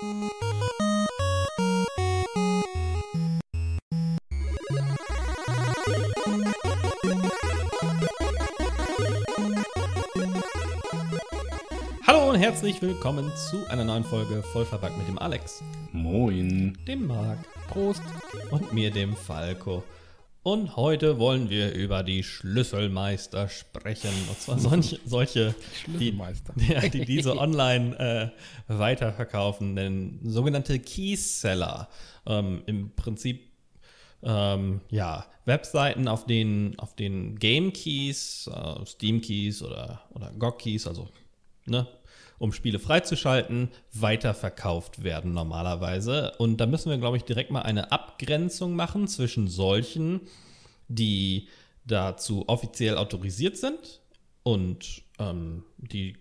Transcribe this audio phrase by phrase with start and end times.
[0.00, 0.08] Hallo
[12.30, 16.78] und herzlich willkommen zu einer neuen Folge Vollverbackt mit dem Alex, Moin.
[16.86, 17.38] dem Marc
[17.68, 18.00] Prost.
[18.50, 19.84] und mir, dem Falco.
[20.42, 24.10] Und heute wollen wir über die Schlüsselmeister sprechen.
[24.28, 25.54] Und zwar solche, solche
[25.86, 26.18] die,
[26.68, 28.32] ja, die diese online
[28.66, 31.88] äh, weiterverkaufen, denn sogenannte Keyseller.
[32.26, 33.50] Ähm, Im Prinzip
[34.22, 40.58] ähm, ja, Webseiten, auf denen, auf denen Game Keys, äh, Steam Keys oder, oder GOG
[40.58, 41.08] Keys, also
[41.66, 41.86] ne,
[42.40, 46.32] um Spiele freizuschalten, weiterverkauft werden normalerweise.
[46.38, 50.22] Und da müssen wir, glaube ich, direkt mal eine Abgrenzung machen zwischen solchen,
[50.88, 51.48] die
[51.84, 54.00] dazu offiziell autorisiert sind
[54.42, 56.16] und ähm, die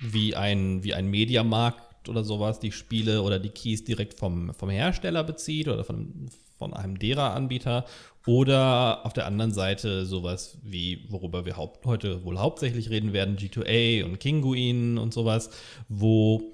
[0.00, 4.70] wie ein, wie ein Mediamarkt oder sowas die Spiele oder die Keys direkt vom, vom
[4.70, 7.84] Hersteller bezieht oder von, von einem derer Anbieter
[8.26, 14.04] oder auf der anderen Seite sowas wie, worüber wir heute wohl hauptsächlich reden werden, G2A
[14.04, 15.50] und Kinguin und sowas,
[15.88, 16.52] wo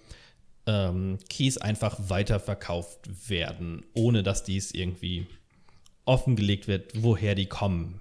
[0.66, 5.26] ähm, Keys einfach weiterverkauft werden, ohne dass dies irgendwie
[6.04, 8.00] offengelegt wird, woher die kommen.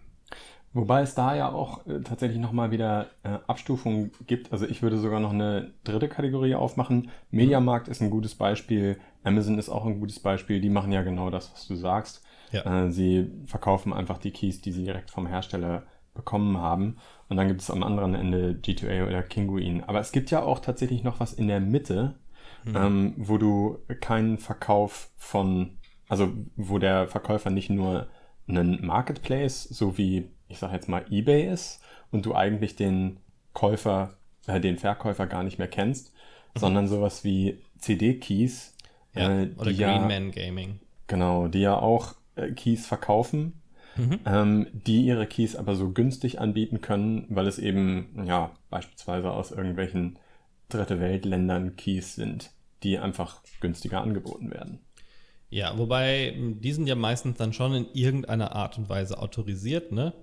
[0.73, 4.51] Wobei es da ja auch äh, tatsächlich nochmal wieder äh, Abstufungen gibt.
[4.51, 7.09] Also ich würde sogar noch eine dritte Kategorie aufmachen.
[7.31, 8.99] Mediamarkt ist ein gutes Beispiel.
[9.23, 10.59] Amazon ist auch ein gutes Beispiel.
[10.59, 12.24] Die machen ja genau das, was du sagst.
[12.51, 12.85] Ja.
[12.85, 16.97] Äh, sie verkaufen einfach die Keys, die sie direkt vom Hersteller bekommen haben.
[17.27, 19.83] Und dann gibt es am anderen Ende G2A oder Kinguin.
[19.83, 22.15] Aber es gibt ja auch tatsächlich noch was in der Mitte,
[22.73, 28.07] ähm, wo du keinen Verkauf von, also wo der Verkäufer nicht nur
[28.47, 33.19] einen Marketplace, so wie ich sag jetzt mal eBay ist und du eigentlich den
[33.53, 36.13] Käufer, äh, den Verkäufer gar nicht mehr kennst,
[36.55, 38.73] sondern sowas wie CD-Keys,
[39.13, 40.79] Ja, äh, oder die ja, Greenman Gaming.
[41.07, 42.15] Genau, die ja auch
[42.55, 43.61] Keys verkaufen,
[44.25, 49.51] ähm, die ihre Keys aber so günstig anbieten können, weil es eben, ja, beispielsweise aus
[49.51, 50.19] irgendwelchen
[50.69, 52.51] dritte Weltländern Keys sind,
[52.83, 54.79] die einfach günstiger angeboten werden.
[55.49, 59.91] Ja, wobei m, die sind ja meistens dann schon in irgendeiner Art und Weise autorisiert,
[59.91, 60.13] ne?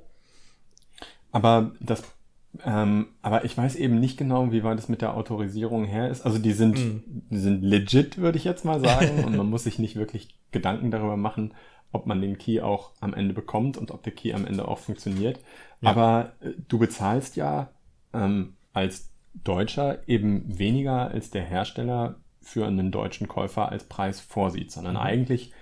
[1.30, 2.02] Aber das,
[2.64, 6.26] ähm, aber ich weiß eben nicht genau, wie weit es mit der Autorisierung her ist.
[6.26, 6.78] Also die sind,
[7.30, 10.90] die sind legit, würde ich jetzt mal sagen, und man muss sich nicht wirklich Gedanken
[10.90, 11.54] darüber machen,
[11.92, 14.78] ob man den Key auch am Ende bekommt und ob der Key am Ende auch
[14.78, 15.40] funktioniert.
[15.82, 17.70] Aber äh, du bezahlst ja
[18.12, 24.70] ähm, als Deutscher eben weniger als der Hersteller für einen deutschen Käufer als Preis vorsieht,
[24.70, 25.52] sondern eigentlich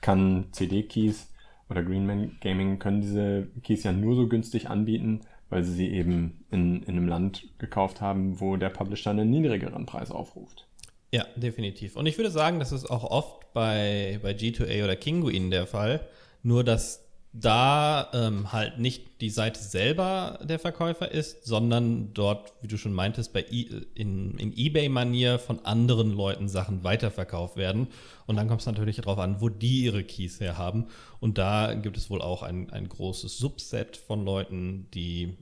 [0.00, 1.32] kann CD-Keys
[1.68, 6.44] oder Greenman Gaming können diese Keys ja nur so günstig anbieten, weil sie sie eben
[6.50, 10.66] in, in einem Land gekauft haben, wo der Publisher einen niedrigeren Preis aufruft.
[11.10, 11.96] Ja, definitiv.
[11.96, 16.00] Und ich würde sagen, das ist auch oft bei, bei G2A oder Kinguin der Fall.
[16.42, 22.68] Nur, dass da ähm, halt nicht die Seite selber der Verkäufer ist, sondern dort, wie
[22.68, 27.88] du schon meintest, bei I in, in Ebay-Manier von anderen Leuten Sachen weiterverkauft werden.
[28.26, 30.86] Und dann kommt es natürlich darauf an, wo die ihre Keys her haben.
[31.20, 35.36] Und da gibt es wohl auch ein, ein großes Subset von Leuten, die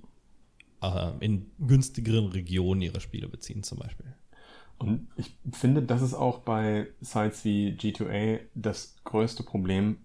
[0.83, 4.16] äh, in günstigeren Regionen ihre Spiele beziehen, zum Beispiel.
[4.79, 9.99] Und ich finde, das ist auch bei Sites wie G2A das größte Problem.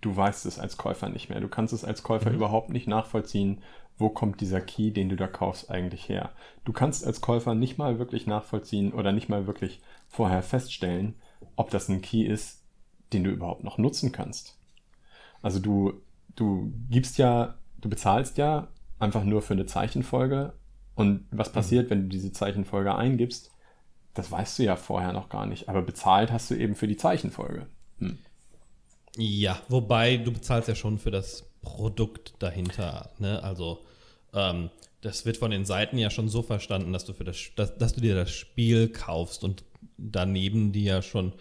[0.00, 1.40] Du weißt es als Käufer nicht mehr.
[1.40, 3.62] Du kannst es als Käufer überhaupt nicht nachvollziehen,
[3.98, 6.32] wo kommt dieser Key, den du da kaufst, eigentlich her.
[6.64, 11.14] Du kannst als Käufer nicht mal wirklich nachvollziehen oder nicht mal wirklich vorher feststellen,
[11.56, 12.62] ob das ein Key ist,
[13.12, 14.58] den du überhaupt noch nutzen kannst.
[15.40, 16.00] Also du,
[16.36, 18.68] du gibst ja, du bezahlst ja
[18.98, 20.52] einfach nur für eine Zeichenfolge
[20.94, 23.51] und was passiert, wenn du diese Zeichenfolge eingibst,
[24.14, 26.96] das weißt du ja vorher noch gar nicht, aber bezahlt hast du eben für die
[26.96, 27.66] Zeichenfolge.
[27.98, 28.18] Hm.
[29.16, 33.10] Ja, wobei du bezahlst ja schon für das Produkt dahinter.
[33.18, 33.42] Ne?
[33.42, 33.84] Also
[34.32, 34.70] ähm,
[35.02, 37.92] das wird von den Seiten ja schon so verstanden, dass du für das, dass, dass
[37.92, 39.64] du dir das Spiel kaufst und
[39.98, 41.32] daneben die ja schon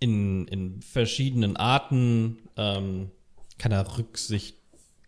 [0.00, 3.10] in, in verschiedenen Arten ähm,
[3.58, 4.56] keiner Rücksicht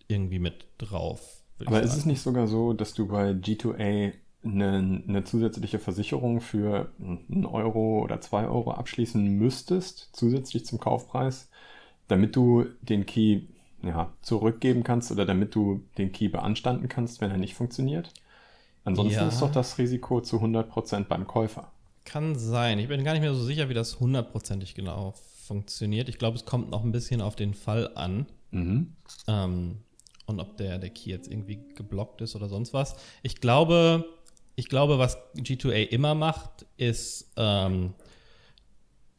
[0.09, 1.43] irgendwie mit drauf.
[1.65, 4.13] Aber ist es nicht sogar so, dass du bei G2A
[4.45, 11.49] eine, eine zusätzliche Versicherung für einen Euro oder zwei Euro abschließen müsstest, zusätzlich zum Kaufpreis,
[12.09, 13.43] damit du den Key
[13.83, 18.13] ja, zurückgeben kannst oder damit du den Key beanstanden kannst, wenn er nicht funktioniert?
[18.85, 19.29] Ansonsten Ja.
[19.29, 21.71] ist doch das Risiko zu 100% beim Käufer.
[22.05, 22.79] Kann sein.
[22.81, 25.15] Ich bin gar nicht mehr so sicher, wie das hundertprozentig genau
[25.47, 26.09] funktioniert.
[26.09, 28.27] Ich glaube, es kommt noch ein bisschen auf den Fall an.
[28.51, 28.93] Mhm.
[29.29, 29.79] Ähm,
[30.27, 32.97] und ob der, der Key jetzt irgendwie geblockt ist oder sonst was.
[33.23, 34.05] Ich glaube,
[34.57, 37.95] ich glaube, was G2A immer macht, ist, ähm,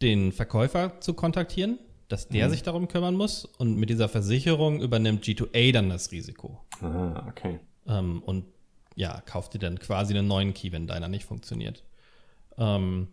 [0.01, 2.51] den Verkäufer zu kontaktieren, dass der mhm.
[2.51, 6.61] sich darum kümmern muss und mit dieser Versicherung übernimmt G2A dann das Risiko.
[6.81, 7.59] Ah, okay.
[7.87, 8.45] Ähm, und
[8.95, 11.83] ja, kauft dir dann quasi einen neuen Key, wenn deiner nicht funktioniert.
[12.57, 13.07] Ähm,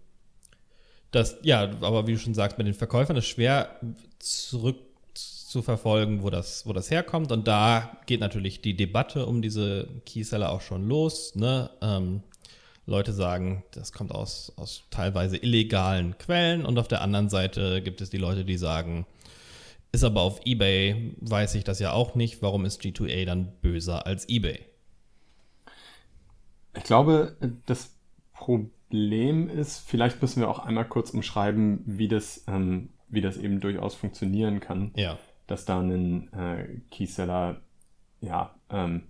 [1.13, 3.81] das, ja, aber wie du schon sagst, mit den Verkäufern ist schwer
[5.51, 7.33] zurückzuverfolgen, wo das, wo das herkommt.
[7.33, 11.35] Und da geht natürlich die Debatte um diese Keyseller auch schon los.
[11.35, 11.71] Ne?
[11.83, 12.23] Ähm,
[12.87, 16.65] Leute sagen, das kommt aus, aus teilweise illegalen Quellen.
[16.65, 19.07] Und auf der anderen Seite gibt es die Leute, die sagen,
[19.93, 22.43] ist aber auf eBay, weiß ich das ja auch nicht.
[22.43, 24.61] Warum ist G2A dann böser als eBay?
[26.77, 27.37] Ich glaube,
[27.67, 27.91] das
[28.33, 33.37] Problem Problem ist, vielleicht müssen wir auch einmal kurz umschreiben, wie das, ähm, wie das
[33.37, 34.91] eben durchaus funktionieren kann.
[34.97, 35.17] Ja.
[35.51, 37.61] Dass da ein äh, Keyseller
[38.21, 39.03] ja, ähm,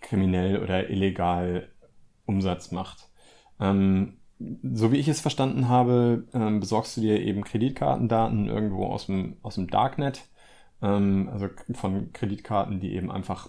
[0.00, 1.68] kriminell oder illegal
[2.26, 3.08] Umsatz macht.
[3.60, 9.06] Ähm, so wie ich es verstanden habe, ähm, besorgst du dir eben Kreditkartendaten irgendwo aus
[9.06, 10.28] dem, aus dem Darknet,
[10.82, 13.48] ähm, also von Kreditkarten, die eben einfach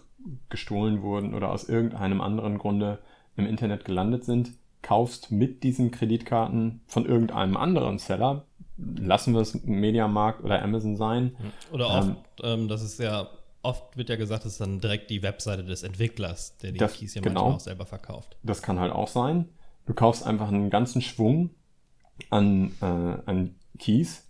[0.50, 3.00] gestohlen wurden oder aus irgendeinem anderen Grunde
[3.36, 8.46] im Internet gelandet sind kaufst mit diesen Kreditkarten von irgendeinem anderen Seller,
[8.78, 11.36] lassen wir es Mediamarkt oder Amazon sein.
[11.72, 13.28] Oder oft, ähm, das ist ja,
[13.64, 16.94] oft wird ja gesagt, das ist dann direkt die Webseite des Entwicklers, der die das,
[16.94, 18.38] Keys ja genau, manchmal auch selber verkauft.
[18.44, 19.50] Das kann halt auch sein.
[19.86, 21.52] Du kaufst einfach einen ganzen Schwung
[22.30, 24.28] an, äh, an Keys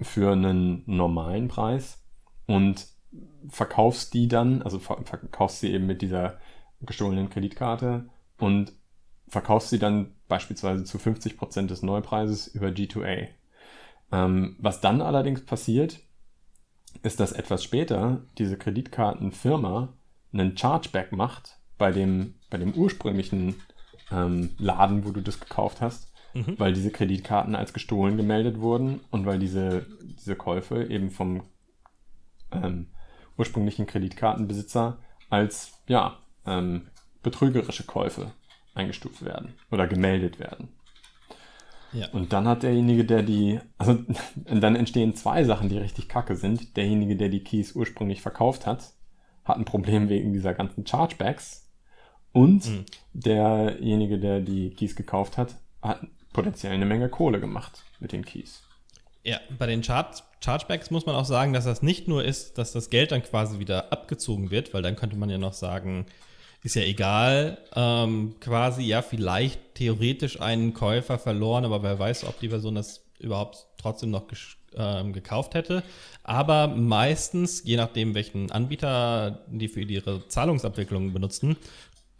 [0.00, 2.02] für einen normalen Preis
[2.46, 2.86] und
[3.48, 6.38] verkaufst die dann, also verkaufst sie eben mit dieser
[6.80, 8.08] gestohlenen Kreditkarte
[8.38, 8.72] und
[9.28, 13.28] verkaufst sie dann beispielsweise zu 50% des Neupreises über G2A.
[14.14, 15.98] Ähm, was dann allerdings passiert,
[17.02, 19.92] ist, dass etwas später diese Kreditkartenfirma
[20.32, 23.56] einen Chargeback macht bei dem, bei dem ursprünglichen
[24.12, 26.54] ähm, Laden, wo du das gekauft hast, mhm.
[26.58, 31.42] weil diese Kreditkarten als gestohlen gemeldet wurden und weil diese, diese Käufe eben vom
[32.52, 32.86] ähm,
[33.36, 36.86] ursprünglichen Kreditkartenbesitzer als ja, ähm,
[37.24, 38.30] betrügerische Käufe
[38.74, 40.68] eingestuft werden oder gemeldet werden.
[41.94, 42.08] Ja.
[42.10, 43.98] Und dann hat derjenige, der die, also
[44.44, 46.76] dann entstehen zwei Sachen, die richtig kacke sind.
[46.76, 48.92] Derjenige, der die Keys ursprünglich verkauft hat,
[49.44, 51.70] hat ein Problem wegen dieser ganzen Chargebacks.
[52.32, 52.84] Und mhm.
[53.12, 56.00] derjenige, der die Keys gekauft hat, hat
[56.32, 58.62] potenziell eine Menge Kohle gemacht mit den Keys.
[59.22, 60.10] Ja, bei den Char
[60.44, 63.58] Chargebacks muss man auch sagen, dass das nicht nur ist, dass das Geld dann quasi
[63.58, 66.04] wieder abgezogen wird, weil dann könnte man ja noch sagen,
[66.64, 72.40] ist ja egal, ähm, quasi ja vielleicht theoretisch einen Käufer verloren, aber wer weiß, ob
[72.40, 74.24] die Person das überhaupt trotzdem noch
[74.74, 75.82] ähm, gekauft hätte.
[76.22, 81.56] Aber meistens, je nachdem, welchen Anbieter die für ihre Zahlungsabwicklung benutzen,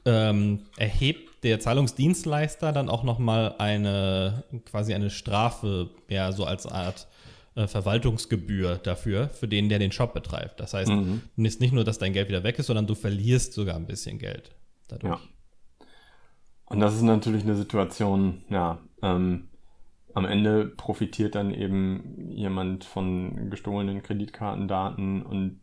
[0.04, 7.06] ähm, erhebt der Zahlungsdienstleister dann auch nochmal eine quasi eine Strafe, ja, so als Art
[7.54, 10.60] äh, Verwaltungsgebühr dafür, für den, der den Shop betreibt.
[10.60, 11.22] Das heißt, mhm.
[11.36, 14.18] ist nicht nur, dass dein Geld wieder weg ist, sondern du verlierst sogar ein bisschen
[14.18, 14.54] Geld
[14.88, 15.20] dadurch.
[15.20, 15.86] Ja.
[16.66, 19.48] Und das ist natürlich eine Situation, ja, ähm,
[20.14, 25.60] am Ende profitiert dann eben jemand von gestohlenen Kreditkartendaten und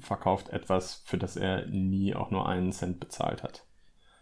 [0.00, 3.66] verkauft etwas, für das er nie auch nur einen Cent bezahlt hat.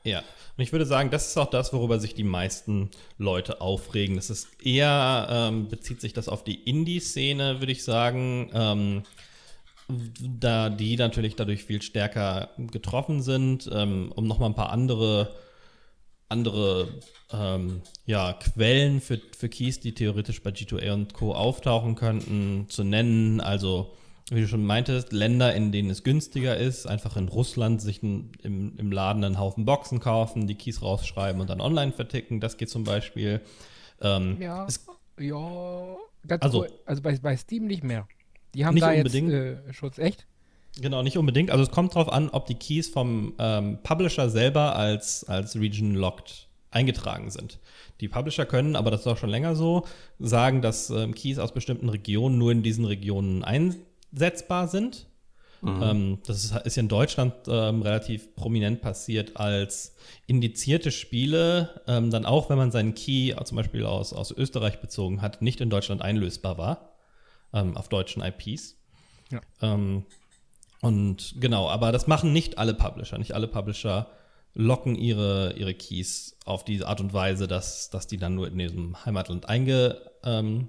[0.05, 4.17] Ja, und ich würde sagen, das ist auch das, worüber sich die meisten Leute aufregen.
[4.17, 9.03] Das ist eher, ähm, bezieht sich das auf die Indie-Szene, würde ich sagen, ähm,
[10.21, 15.35] da die natürlich dadurch viel stärker getroffen sind, ähm, um nochmal ein paar andere,
[16.29, 16.89] andere
[17.33, 21.35] ähm, ja, Quellen für, für Keys, die theoretisch bei G2A und Co.
[21.35, 23.41] auftauchen könnten, zu nennen.
[23.41, 23.95] Also
[24.31, 28.33] wie du schon meintest, Länder, in denen es günstiger ist, einfach in Russland sich ein,
[28.43, 32.41] im, im Laden einen Haufen Boxen kaufen, die Keys rausschreiben und dann online verticken.
[32.41, 33.41] Das geht zum Beispiel.
[34.01, 34.87] Ähm, ja, es,
[35.19, 36.73] ja, ganz also, cool.
[36.87, 38.07] also bei, bei Steam nicht mehr.
[38.55, 39.33] Die haben da unbedingt.
[39.33, 40.27] jetzt äh, Schutz, echt?
[40.81, 41.51] Genau, nicht unbedingt.
[41.51, 45.95] Also es kommt darauf an, ob die Keys vom ähm, Publisher selber als, als Region
[45.95, 47.59] Locked eingetragen sind.
[48.01, 49.85] Die Publisher können, aber das ist auch schon länger so,
[50.19, 53.77] sagen, dass ähm, Keys aus bestimmten Regionen nur in diesen Regionen ein
[54.13, 55.07] setzbar sind.
[55.63, 55.83] Mhm.
[55.83, 59.95] Ähm, das ist, ist, in Deutschland ähm, relativ prominent passiert, als
[60.27, 65.23] indizierte Spiele ähm, dann auch, wenn man seinen Key zum Beispiel aus, aus Österreich bezogen
[65.23, 66.97] hat, nicht in Deutschland einlösbar war,
[67.53, 68.77] ähm, auf deutschen IPs.
[69.31, 69.41] Ja.
[69.61, 70.05] Ähm,
[70.81, 73.17] und genau, aber das machen nicht alle Publisher.
[73.17, 74.09] Nicht alle Publisher
[74.55, 78.59] locken ihre, ihre Keys auf diese Art und Weise, dass, dass die dann nur in
[78.59, 80.69] diesem Heimatland einge, ähm,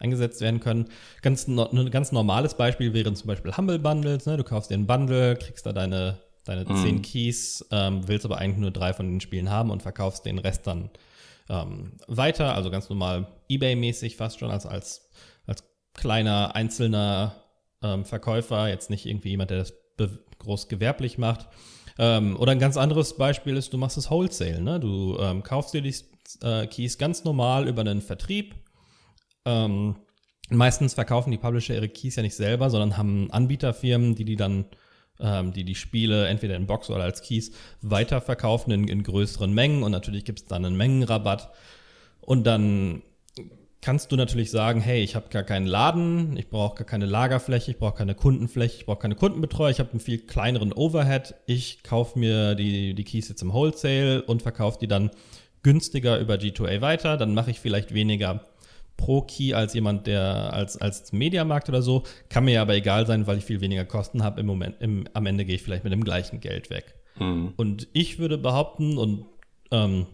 [0.00, 0.86] eingesetzt werden können.
[1.22, 4.26] Ganz, ein ganz normales Beispiel wären zum Beispiel Humble Bundles.
[4.26, 4.36] Ne?
[4.36, 6.76] Du kaufst dir einen Bundle, kriegst da deine, deine mhm.
[6.76, 10.38] 10 Keys, ähm, willst aber eigentlich nur drei von den Spielen haben und verkaufst den
[10.38, 10.90] Rest dann
[11.48, 15.10] ähm, weiter, also ganz normal eBay-mäßig fast schon, als, als,
[15.46, 15.64] als
[15.94, 17.36] kleiner einzelner
[17.82, 19.74] ähm, Verkäufer, jetzt nicht irgendwie jemand, der das
[20.38, 21.48] groß gewerblich macht.
[21.98, 24.62] Ähm, oder ein ganz anderes Beispiel ist, du machst es Wholesale.
[24.62, 24.80] Ne?
[24.80, 25.94] Du ähm, kaufst dir die
[26.42, 28.54] äh, Keys ganz normal über einen Vertrieb.
[29.44, 29.96] Ähm,
[30.50, 34.66] meistens verkaufen die Publisher ihre Keys ja nicht selber, sondern haben Anbieterfirmen, die die dann
[35.20, 39.82] ähm, die die Spiele entweder in Box oder als Keys weiterverkaufen in, in größeren Mengen
[39.82, 41.50] und natürlich gibt es dann einen Mengenrabatt.
[42.20, 43.02] Und dann
[43.82, 47.70] kannst du natürlich sagen, hey, ich habe gar keinen Laden, ich brauche gar keine Lagerfläche,
[47.70, 51.34] ich brauche keine Kundenfläche, ich brauche keine Kundenbetreuer, ich habe einen viel kleineren Overhead.
[51.46, 55.10] Ich kaufe mir die, die Keys jetzt im Wholesale und verkaufe die dann
[55.62, 57.16] günstiger über G2A weiter.
[57.16, 58.44] Dann mache ich vielleicht weniger
[59.00, 62.04] pro Key als jemand, der als, als Mediamarkt oder so.
[62.28, 64.40] Kann mir aber egal sein, weil ich viel weniger Kosten habe.
[64.40, 66.94] Im Moment, im, am Ende gehe ich vielleicht mit dem gleichen Geld weg.
[67.18, 67.54] Mhm.
[67.56, 69.24] Und ich würde behaupten, und
[69.70, 70.06] ähm,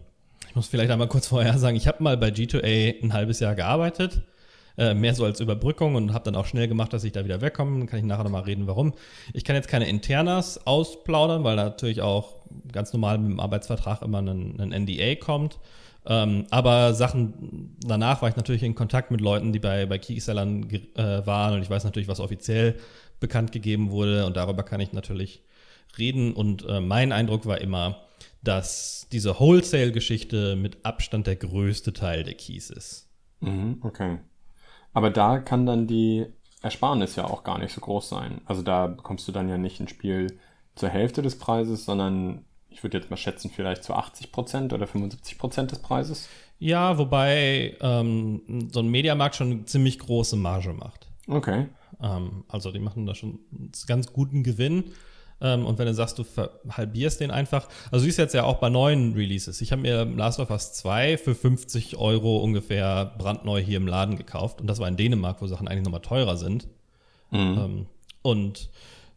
[0.49, 3.55] ich muss vielleicht einmal kurz vorher sagen, ich habe mal bei G2A ein halbes Jahr
[3.55, 4.21] gearbeitet,
[4.77, 7.41] äh, mehr so als Überbrückung und habe dann auch schnell gemacht, dass ich da wieder
[7.41, 7.77] wegkomme.
[7.77, 8.93] Dann kann ich nachher nochmal reden, warum.
[9.33, 12.35] Ich kann jetzt keine Internas ausplaudern, weil natürlich auch
[12.71, 15.59] ganz normal mit dem Arbeitsvertrag immer ein, ein NDA kommt.
[16.07, 20.69] Ähm, aber Sachen danach war ich natürlich in Kontakt mit Leuten, die bei, bei Keysellern
[20.69, 22.79] äh, waren und ich weiß natürlich, was offiziell
[23.19, 25.43] bekannt gegeben wurde und darüber kann ich natürlich
[25.97, 26.33] reden.
[26.33, 27.97] Und äh, mein Eindruck war immer,
[28.41, 33.09] dass diese Wholesale-Geschichte mit Abstand der größte Teil der Keys ist.
[33.41, 34.19] Mhm, okay.
[34.93, 36.25] Aber da kann dann die
[36.61, 38.41] Ersparnis ja auch gar nicht so groß sein.
[38.45, 40.39] Also da bekommst du dann ja nicht ein Spiel
[40.75, 42.45] zur Hälfte des Preises, sondern
[42.77, 46.29] ich würde jetzt mal schätzen, vielleicht zu 80 Prozent oder 75 Prozent des Preises.
[46.59, 51.07] Ja, wobei ähm, so ein Mediamarkt schon eine ziemlich große Marge macht.
[51.27, 51.69] Okay.
[52.03, 54.91] Ähm, also die machen da schon einen ganz guten Gewinn.
[55.41, 56.25] Ähm, und wenn du sagst, du
[56.69, 59.59] halbierst den einfach, also du siehst jetzt ja auch bei neuen Releases.
[59.61, 64.17] Ich habe mir Last of Us 2 für 50 Euro ungefähr brandneu hier im Laden
[64.17, 64.61] gekauft.
[64.61, 66.67] Und das war in Dänemark, wo Sachen eigentlich nochmal teurer sind.
[67.31, 67.37] Mhm.
[67.39, 67.85] Ähm,
[68.21, 68.69] und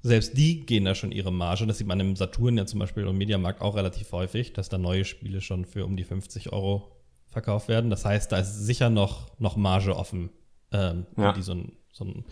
[0.03, 1.67] selbst die gehen da schon ihre Marge.
[1.67, 4.79] Das sieht man im Saturn ja zum Beispiel und Mediamarkt auch relativ häufig, dass da
[4.79, 6.93] neue Spiele schon für um die 50 Euro
[7.29, 7.91] verkauft werden.
[7.91, 10.31] Das heißt, da ist sicher noch, noch Marge offen,
[10.73, 11.33] ähm, ja.
[11.33, 12.25] die so ein, so ein.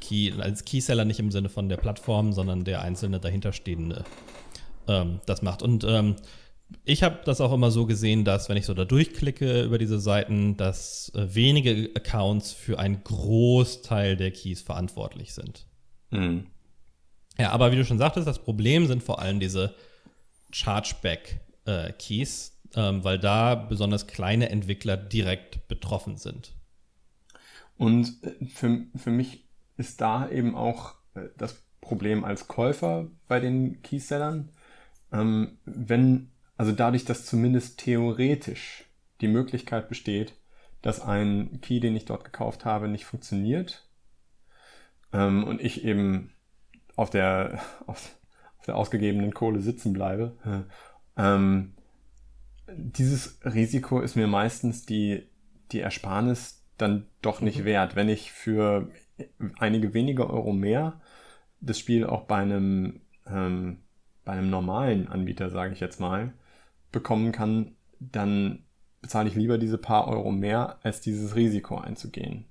[0.00, 4.04] Key, als Keyseller nicht im Sinne von der Plattform, sondern der einzelne dahinterstehende
[4.88, 5.62] ähm, das macht.
[5.62, 6.16] Und ähm,
[6.84, 10.00] ich habe das auch immer so gesehen, dass wenn ich so da durchklicke über diese
[10.00, 15.66] Seiten, dass äh, wenige Accounts für einen Großteil der Keys verantwortlich sind.
[16.10, 16.46] Mhm.
[17.38, 19.74] Ja, aber wie du schon sagtest, das Problem sind vor allem diese
[20.52, 26.54] Chargeback-Keys, äh, ähm, weil da besonders kleine Entwickler direkt betroffen sind.
[27.76, 29.44] Und äh, für, für mich
[29.76, 34.50] ist da eben auch äh, das Problem als Käufer bei den Keysellern,
[35.12, 38.84] ähm, wenn, also dadurch, dass zumindest theoretisch
[39.20, 40.34] die Möglichkeit besteht,
[40.80, 43.86] dass ein Key, den ich dort gekauft habe, nicht funktioniert
[45.12, 46.31] ähm, und ich eben
[46.96, 48.16] auf der, auf,
[48.58, 50.36] auf der ausgegebenen Kohle sitzen bleibe,
[51.16, 51.74] ähm,
[52.68, 55.26] dieses Risiko ist mir meistens die,
[55.72, 57.64] die Ersparnis dann doch nicht mhm.
[57.64, 57.96] wert.
[57.96, 58.88] Wenn ich für
[59.58, 61.00] einige wenige Euro mehr
[61.60, 63.78] das Spiel auch bei einem, ähm,
[64.24, 66.32] bei einem normalen Anbieter, sage ich jetzt mal,
[66.90, 68.64] bekommen kann, dann
[69.00, 72.46] bezahle ich lieber diese paar Euro mehr, als dieses Risiko einzugehen.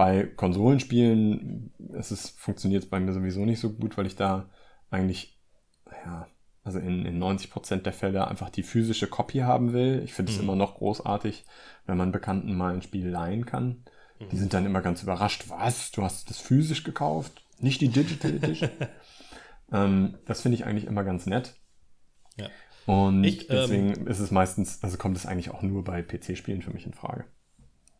[0.00, 4.48] Bei Konsolenspielen ist es, funktioniert es bei mir sowieso nicht so gut, weil ich da
[4.88, 5.38] eigentlich,
[6.06, 6.26] ja,
[6.64, 10.00] also in, in 90% der Fälle einfach die physische Copy haben will.
[10.02, 10.44] Ich finde es mhm.
[10.44, 11.44] immer noch großartig,
[11.84, 13.84] wenn man Bekannten mal ein Spiel leihen kann.
[14.32, 15.50] Die sind dann immer ganz überrascht.
[15.50, 15.90] Was?
[15.90, 17.44] Du hast das physisch gekauft?
[17.58, 18.70] Nicht die Digital Edition?
[19.70, 21.60] ähm, das finde ich eigentlich immer ganz nett.
[22.38, 22.48] Ja.
[22.86, 26.62] Und ich, deswegen ähm, ist es meistens, also kommt es eigentlich auch nur bei PC-Spielen
[26.62, 27.26] für mich in Frage.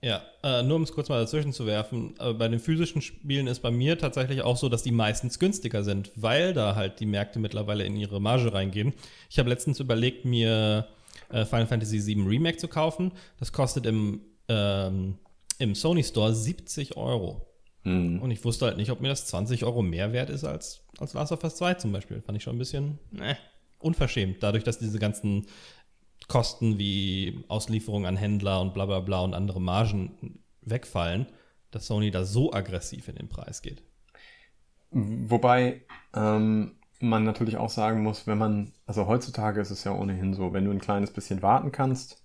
[0.03, 3.47] Ja, äh, nur um es kurz mal dazwischen zu werfen, äh, bei den physischen Spielen
[3.47, 7.07] ist bei mir tatsächlich auch so, dass die meistens günstiger sind, weil da halt die
[7.07, 8.95] Märkte mittlerweile in ihre Marge reingehen.
[9.29, 10.87] Ich habe letztens überlegt, mir
[11.29, 13.13] äh, Final Fantasy VII Remake zu kaufen.
[13.39, 15.19] Das kostet im ähm,
[15.61, 17.47] im Sony Store 70 Euro.
[17.85, 18.21] Mhm.
[18.21, 21.13] Und ich wusste halt nicht, ob mir das 20 Euro mehr wert ist als, als
[21.13, 22.21] Last of Us 2 zum Beispiel.
[22.23, 23.35] Fand ich schon ein bisschen äh,
[23.79, 24.43] unverschämt.
[24.43, 25.47] Dadurch, dass diese ganzen
[26.31, 31.27] Kosten wie Auslieferung an Händler und bla bla bla und andere Margen wegfallen,
[31.73, 33.83] dass Sony da so aggressiv in den Preis geht.
[34.93, 35.83] Wobei
[36.15, 40.53] ähm, man natürlich auch sagen muss, wenn man, also heutzutage ist es ja ohnehin so,
[40.53, 42.23] wenn du ein kleines bisschen warten kannst,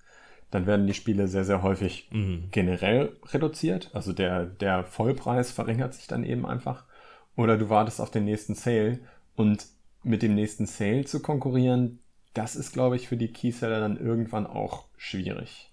[0.52, 2.50] dann werden die Spiele sehr, sehr häufig mhm.
[2.52, 3.90] generell reduziert.
[3.94, 6.86] Also der, der Vollpreis verringert sich dann eben einfach.
[7.36, 9.00] Oder du wartest auf den nächsten Sale
[9.36, 9.66] und
[10.04, 12.00] mit dem nächsten Sale zu konkurrieren,
[12.36, 15.72] das ist, glaube ich, für die Keyseller dann irgendwann auch schwierig.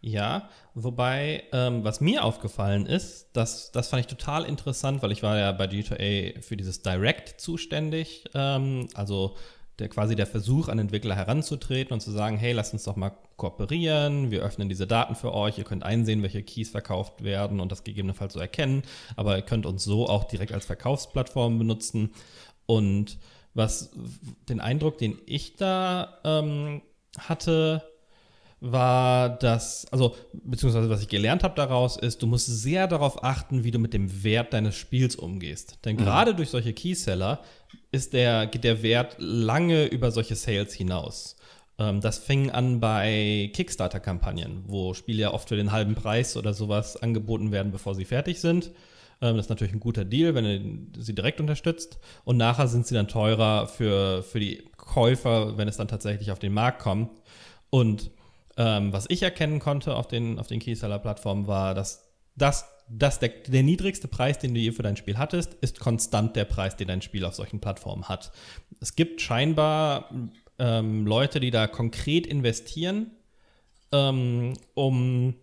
[0.00, 5.22] Ja, wobei, ähm, was mir aufgefallen ist, das, das fand ich total interessant, weil ich
[5.22, 9.34] war ja bei G2A für dieses Direct zuständig, ähm, also
[9.78, 13.12] der quasi der Versuch an Entwickler heranzutreten und zu sagen, hey, lasst uns doch mal
[13.36, 17.72] kooperieren, wir öffnen diese Daten für euch, ihr könnt einsehen, welche Keys verkauft werden und
[17.72, 18.82] das gegebenenfalls so erkennen,
[19.16, 22.10] aber ihr könnt uns so auch direkt als Verkaufsplattform benutzen.
[22.66, 23.18] Und
[23.54, 23.90] was
[24.48, 26.82] den Eindruck, den ich da ähm,
[27.18, 27.82] hatte,
[28.60, 33.62] war das, also beziehungsweise was ich gelernt habe daraus, ist, du musst sehr darauf achten,
[33.62, 35.78] wie du mit dem Wert deines Spiels umgehst.
[35.84, 36.00] Denn mhm.
[36.00, 37.42] gerade durch solche Keyseller
[37.92, 41.36] ist der, geht der Wert lange über solche Sales hinaus.
[41.78, 46.54] Ähm, das fing an bei Kickstarter-Kampagnen, wo Spiele ja oft für den halben Preis oder
[46.54, 48.70] sowas angeboten werden, bevor sie fertig sind.
[49.20, 51.98] Ähm, das ist natürlich ein guter Deal, wenn du sie direkt unterstützt.
[52.24, 56.38] Und nachher sind sie dann teurer für, für die Käufer, wenn es dann tatsächlich auf
[56.38, 57.10] den Markt kommt.
[57.70, 58.10] Und
[58.56, 63.30] ähm, was ich erkennen konnte auf den, auf den Keyseller-Plattformen war, dass, das, dass der,
[63.30, 66.88] der niedrigste Preis, den du je für dein Spiel hattest, ist konstant der Preis, den
[66.88, 68.32] dein Spiel auf solchen Plattformen hat.
[68.80, 70.10] Es gibt scheinbar
[70.58, 73.10] ähm, Leute, die da konkret investieren,
[73.90, 75.34] ähm, um,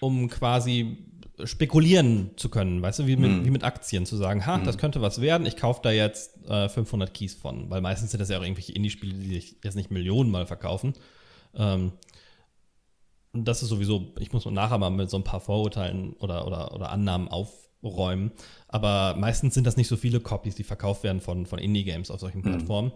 [0.00, 1.07] um quasi
[1.44, 3.44] spekulieren zu können, weißt du, wie mit, hm.
[3.44, 4.64] wie mit Aktien zu sagen, ha, hm.
[4.64, 8.20] das könnte was werden, ich kaufe da jetzt äh, 500 Keys von, weil meistens sind
[8.20, 10.94] das ja auch irgendwelche Indie-Spiele, die sich jetzt nicht Millionen mal verkaufen.
[11.54, 11.92] Ähm,
[13.32, 16.74] und das ist sowieso, ich muss nachher mal mit so ein paar Vorurteilen oder, oder,
[16.74, 18.32] oder Annahmen aufräumen.
[18.68, 22.20] Aber meistens sind das nicht so viele Copies, die verkauft werden von, von Indie-Games auf
[22.20, 22.44] solchen mhm.
[22.44, 22.92] Plattformen.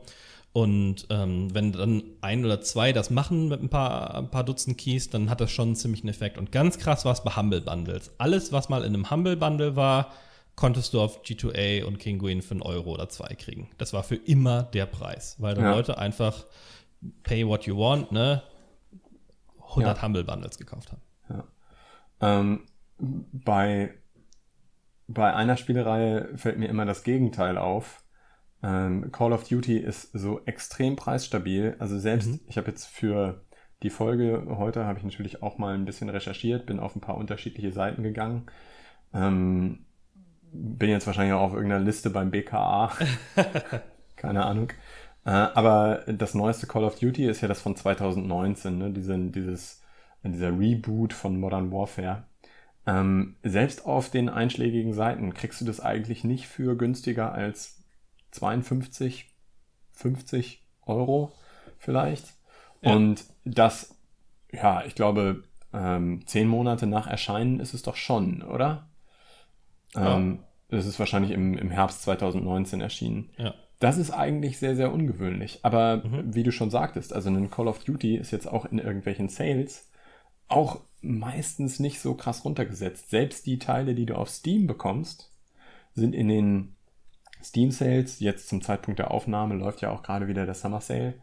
[0.53, 4.77] Und ähm, wenn dann ein oder zwei das machen mit ein paar, ein paar Dutzend
[4.77, 6.37] Keys, dann hat das schon einen ziemlichen Effekt.
[6.37, 8.11] Und ganz krass war es bei Humble Bundles.
[8.19, 10.13] Alles, was mal in einem Humble Bundle war,
[10.55, 13.71] konntest du auf G2A und Kinguin für einen Euro oder zwei kriegen.
[13.79, 15.75] Das war für immer der Preis, weil dann ja.
[15.75, 16.45] Leute einfach
[17.23, 18.43] pay what you want, ne?
[19.71, 20.03] 100 ja.
[20.03, 21.03] Humble Bundles gekauft haben.
[21.31, 21.45] Ja.
[22.21, 22.67] Ähm,
[22.99, 23.95] bei,
[25.09, 28.02] bei einer Spielereihe fällt mir immer das Gegenteil auf.
[28.63, 31.77] Ähm, Call of Duty ist so extrem preisstabil.
[31.79, 32.41] Also selbst, mhm.
[32.47, 33.43] ich habe jetzt für
[33.83, 37.17] die Folge heute, habe ich natürlich auch mal ein bisschen recherchiert, bin auf ein paar
[37.17, 38.47] unterschiedliche Seiten gegangen.
[39.13, 39.85] Ähm,
[40.53, 42.93] bin jetzt wahrscheinlich auch auf irgendeiner Liste beim BKA.
[44.17, 44.71] Keine Ahnung.
[45.25, 48.91] Äh, aber das neueste Call of Duty ist ja das von 2019, ne?
[48.93, 49.83] Diese, dieses,
[50.23, 52.25] dieser Reboot von Modern Warfare.
[52.87, 57.82] Ähm, selbst auf den einschlägigen Seiten kriegst du das eigentlich nicht für günstiger als
[58.33, 59.31] 52,
[59.93, 61.33] 50 Euro
[61.79, 62.35] vielleicht.
[62.83, 62.95] Ja.
[62.95, 63.97] Und das,
[64.53, 68.89] ja, ich glaube, ähm, zehn Monate nach Erscheinen ist es doch schon, oder?
[69.95, 70.17] Ja.
[70.17, 73.31] Ähm, das ist wahrscheinlich im, im Herbst 2019 erschienen.
[73.37, 73.55] Ja.
[73.79, 75.61] Das ist eigentlich sehr, sehr ungewöhnlich.
[75.63, 76.35] Aber mhm.
[76.35, 79.91] wie du schon sagtest, also ein Call of Duty ist jetzt auch in irgendwelchen Sales
[80.49, 83.11] auch meistens nicht so krass runtergesetzt.
[83.11, 85.33] Selbst die Teile, die du auf Steam bekommst,
[85.95, 86.77] sind in den
[87.43, 91.15] Steam Sales, jetzt zum Zeitpunkt der Aufnahme läuft ja auch gerade wieder der Summer Sale,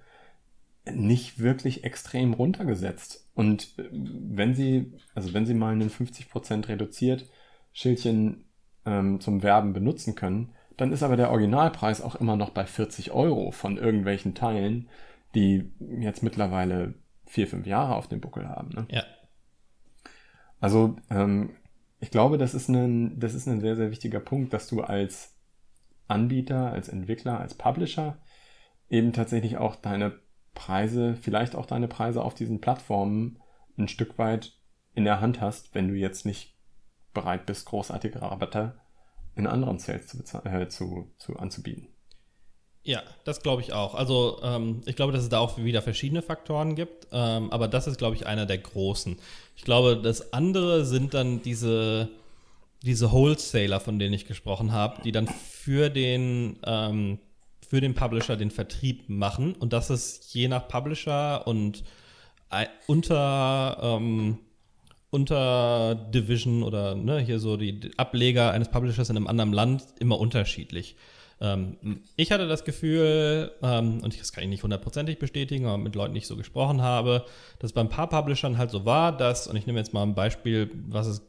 [0.92, 3.28] nicht wirklich extrem runtergesetzt.
[3.36, 7.30] Und äh, wenn sie, also wenn sie mal einen 50% reduziert
[7.72, 8.46] Schildchen
[8.86, 13.12] ähm, zum Werben benutzen können, dann ist aber der Originalpreis auch immer noch bei 40
[13.12, 14.90] Euro von irgendwelchen Teilen,
[15.36, 18.70] die jetzt mittlerweile vier, fünf Jahre auf dem Buckel haben.
[18.70, 18.88] Ne?
[18.90, 19.04] Ja.
[20.60, 21.52] Also ähm,
[22.00, 25.36] ich glaube, das ist, ein, das ist ein sehr, sehr wichtiger Punkt, dass du als
[26.10, 28.18] Anbieter, als Entwickler, als Publisher
[28.90, 30.20] eben tatsächlich auch deine
[30.54, 33.40] Preise, vielleicht auch deine Preise auf diesen Plattformen
[33.78, 34.54] ein Stück weit
[34.94, 36.56] in der Hand hast, wenn du jetzt nicht
[37.14, 38.80] bereit bist, großartige Rabatte
[39.36, 41.88] in anderen Sales zu, äh, zu, zu anzubieten.
[42.84, 43.94] Ja, das glaube ich auch.
[43.94, 47.88] Also ähm, ich glaube, dass es da auch wieder verschiedene Faktoren gibt, ähm, aber das
[47.88, 49.20] ist, glaube ich, einer der großen.
[49.56, 52.10] Ich glaube, das andere sind dann diese,
[52.84, 57.20] diese Wholesaler, von denen ich gesprochen habe, die dann für den, ähm,
[57.68, 61.84] für den Publisher den Vertrieb machen und das ist je nach Publisher und
[62.88, 64.40] unter ähm,
[65.12, 70.96] Unterdivision oder ne, hier so die Ableger eines Publishers in einem anderen Land immer unterschiedlich.
[71.42, 71.78] Ähm,
[72.16, 76.14] ich hatte das Gefühl, ähm, und das kann ich nicht hundertprozentig bestätigen, aber mit Leuten,
[76.14, 77.26] die ich so gesprochen habe,
[77.60, 80.16] dass bei ein paar Publishern halt so war, dass, und ich nehme jetzt mal ein
[80.16, 81.22] Beispiel, was es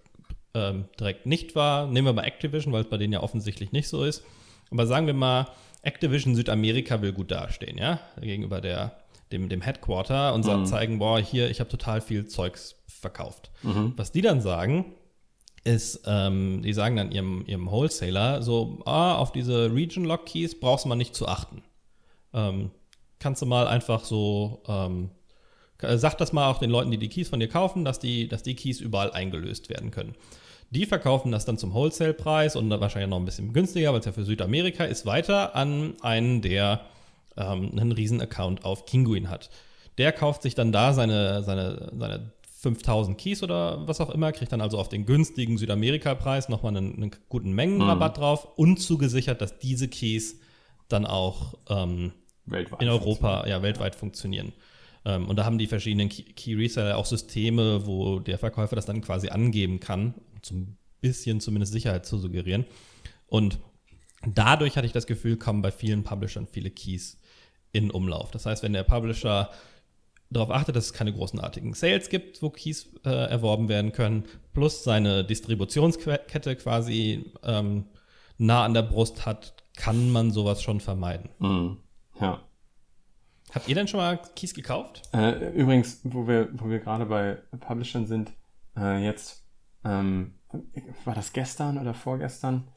[0.55, 3.89] ähm, direkt nicht war, nehmen wir mal Activision, weil es bei denen ja offensichtlich nicht
[3.89, 4.25] so ist.
[4.71, 5.47] Aber sagen wir mal,
[5.83, 8.97] Activision Südamerika will gut dastehen, ja, gegenüber der,
[9.33, 10.67] dem, dem Headquarter und mhm.
[10.67, 13.51] zeigen, boah, hier, ich habe total viel Zeugs verkauft.
[13.63, 13.95] Mhm.
[13.97, 14.93] Was die dann sagen,
[15.65, 20.59] ist, ähm, die sagen dann ihrem, ihrem Wholesaler so, ah, auf diese Region Lock Keys
[20.59, 21.63] brauchst du mal nicht zu achten.
[22.33, 22.71] Ähm,
[23.19, 25.11] kannst du mal einfach so, ähm,
[25.83, 28.43] sag das mal auch den Leuten, die die Keys von dir kaufen, dass die, dass
[28.43, 30.15] die Keys überall eingelöst werden können.
[30.71, 34.13] Die verkaufen das dann zum Wholesale-Preis und wahrscheinlich noch ein bisschen günstiger, weil es ja
[34.13, 36.83] für Südamerika ist, weiter an einen, der
[37.37, 39.51] ähm, einen riesen Account auf Kinguin hat.
[39.99, 44.53] Der kauft sich dann da seine, seine, seine 5000 Keys oder was auch immer, kriegt
[44.53, 48.21] dann also auf den günstigen Südamerika-Preis nochmal einen, einen guten Mengenrabatt mhm.
[48.21, 50.39] drauf und zugesichert, dass diese Keys
[50.89, 52.13] dann auch ähm,
[52.47, 54.53] in Europa, ja, weltweit funktionieren.
[55.05, 59.01] Ähm, und da haben die verschiedenen Key Reseller auch Systeme, wo der Verkäufer das dann
[59.01, 62.67] quasi angeben kann, um so ein bisschen zumindest Sicherheit zu suggerieren.
[63.27, 63.59] Und
[64.27, 67.19] dadurch hatte ich das Gefühl, kommen bei vielen Publishern viele Keys
[67.73, 68.31] in Umlauf.
[68.31, 69.51] Das heißt, wenn der Publisher
[70.31, 74.85] darauf achtet, dass es keine großenartigen Sales gibt, wo Keys äh, erworben werden können, plus
[74.85, 77.87] seine Distributionskette quasi ähm,
[78.39, 81.31] nah an der Brust hat, kann man sowas schon vermeiden.
[81.39, 81.79] Mhm.
[82.21, 82.43] Ja.
[83.55, 85.03] Habt ihr denn schon mal Keys gekauft?
[85.13, 88.33] Äh, übrigens, wo wir, wo wir gerade bei Publishern sind,
[88.77, 89.45] äh, jetzt,
[89.85, 90.35] ähm,
[91.05, 92.69] war das gestern oder vorgestern?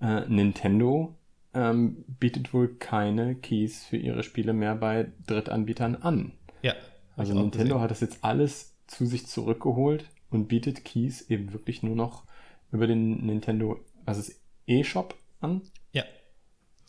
[0.00, 1.18] Äh, Nintendo
[1.54, 6.32] ähm, bietet wohl keine Keys für ihre Spiele mehr bei Drittanbietern an.
[6.62, 6.74] Ja.
[7.16, 7.80] Also Nintendo gesehen.
[7.80, 12.24] hat das jetzt alles zu sich zurückgeholt und bietet Keys eben wirklich nur noch
[12.70, 15.62] über den Nintendo, ist eShop an.
[15.92, 16.04] Ja.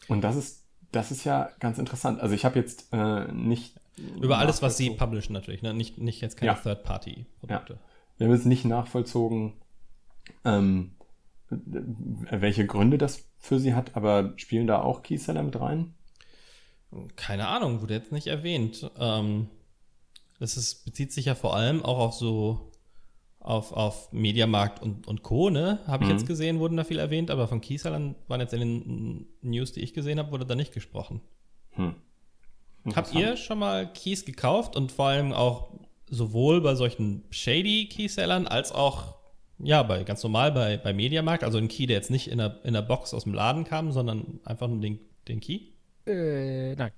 [0.07, 0.58] Und das ist
[0.91, 2.19] das ist ja ganz interessant.
[2.19, 3.75] Also ich habe jetzt äh, nicht.
[4.21, 5.73] Über alles, was sie publishen natürlich, ne?
[5.73, 6.57] nicht, nicht jetzt keine ja.
[6.57, 7.73] Third-Party-Produkte.
[7.73, 7.79] Ja.
[8.17, 9.53] Wir haben jetzt nicht nachvollzogen,
[10.45, 10.91] ähm,
[11.49, 15.93] welche Gründe das für sie hat, aber spielen da auch Keyseller mit rein?
[17.15, 18.89] Keine Ahnung, wurde jetzt nicht erwähnt.
[18.97, 19.49] Ähm,
[20.39, 22.68] das ist, bezieht sich ja vor allem auch auf so
[23.49, 25.49] auf, auf Mediamarkt und, und Co.
[25.49, 25.79] Ne?
[25.87, 26.17] Habe ich mhm.
[26.17, 29.81] jetzt gesehen, wurden da viel erwähnt, aber von Kiesalern waren jetzt in den News, die
[29.81, 31.21] ich gesehen habe, wurde da nicht gesprochen.
[31.71, 31.95] Hm.
[32.95, 35.73] Habt ihr schon mal Keys gekauft und vor allem auch
[36.07, 39.19] sowohl bei solchen shady Keysellern als auch
[39.61, 42.59] ja, bei ganz normal bei, bei Mediamarkt, also ein Key, der jetzt nicht in der,
[42.63, 45.59] in der Box aus dem Laden kam, sondern einfach nur den, den Key?
[46.05, 46.91] Äh, nein.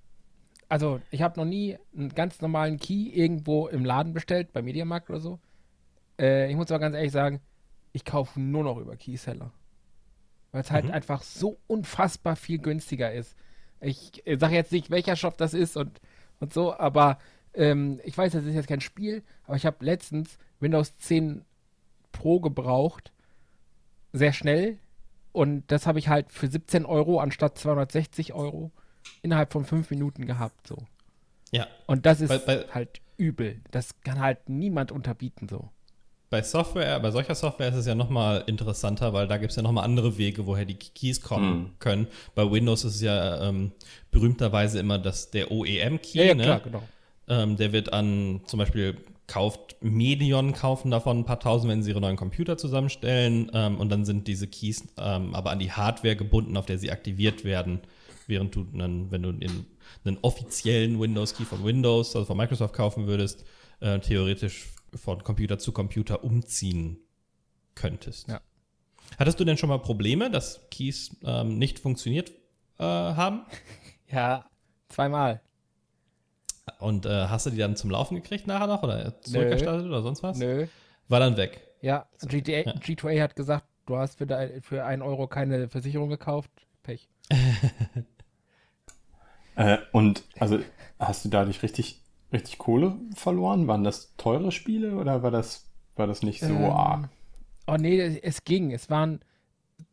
[0.69, 5.09] Also ich habe noch nie einen ganz normalen Key irgendwo im Laden bestellt, bei Mediamarkt
[5.09, 5.39] oder so.
[6.21, 7.41] Äh, ich muss aber ganz ehrlich sagen,
[7.91, 9.51] ich kaufe nur noch über Keyseller.
[10.51, 10.91] Weil es halt mhm.
[10.91, 13.35] einfach so unfassbar viel günstiger ist.
[13.81, 15.99] Ich äh, sage jetzt nicht, welcher Shop das ist und,
[16.39, 17.17] und so, aber
[17.53, 21.43] ähm, ich weiß, das ist jetzt kein Spiel, aber ich habe letztens Windows 10
[22.11, 23.11] Pro gebraucht.
[24.13, 24.77] Sehr schnell.
[25.31, 28.71] Und das habe ich halt für 17 Euro anstatt 260 Euro
[29.21, 30.67] innerhalb von fünf Minuten gehabt.
[30.67, 30.77] So.
[31.51, 31.67] Ja.
[31.87, 33.61] Und das ist bei, bei, halt übel.
[33.71, 35.69] Das kann halt niemand unterbieten so
[36.31, 39.63] bei Software, bei solcher Software ist es ja nochmal interessanter, weil da gibt es ja
[39.63, 41.69] nochmal andere Wege, woher die Keys kommen mhm.
[41.79, 42.07] können.
[42.35, 43.73] Bei Windows ist es ja ähm,
[44.11, 46.17] berühmterweise immer das, der OEM-Key.
[46.17, 46.43] Ja, ja, ne?
[46.43, 46.83] klar, genau.
[47.27, 48.95] Ähm, der wird an, zum Beispiel
[49.27, 53.51] kauft Medion, kaufen davon ein paar tausend, wenn sie ihre neuen Computer zusammenstellen.
[53.53, 56.91] Ähm, und dann sind diese Keys ähm, aber an die Hardware gebunden, auf der sie
[56.91, 57.81] aktiviert werden.
[58.27, 59.65] Während du, dann, wenn du in,
[60.05, 63.43] einen offiziellen Windows-Key von Windows, also von Microsoft kaufen würdest,
[63.81, 66.99] äh, theoretisch von Computer zu Computer umziehen
[67.75, 68.27] könntest.
[68.27, 68.41] Ja.
[69.17, 72.31] Hattest du denn schon mal Probleme, dass Keys ähm, nicht funktioniert
[72.79, 73.45] äh, haben?
[74.13, 74.43] Ja,
[74.89, 75.39] zweimal.
[76.79, 80.21] Und äh, hast du die dann zum Laufen gekriegt nachher noch oder zurückgestartet oder sonst
[80.21, 80.37] was?
[80.37, 80.67] Nö.
[81.07, 81.61] War dann weg.
[81.79, 82.73] Ja, GTA, ja.
[82.73, 86.51] G2A hat gesagt, du hast für, de, für einen Euro keine Versicherung gekauft.
[86.83, 87.07] Pech.
[89.55, 90.59] äh, und also
[90.99, 92.00] hast du dadurch richtig
[92.31, 93.67] richtig Kohle verloren?
[93.67, 97.09] Waren das teure Spiele oder war das, war das nicht so ähm, arg?
[97.67, 98.71] Oh nee, es ging.
[98.71, 99.21] Es waren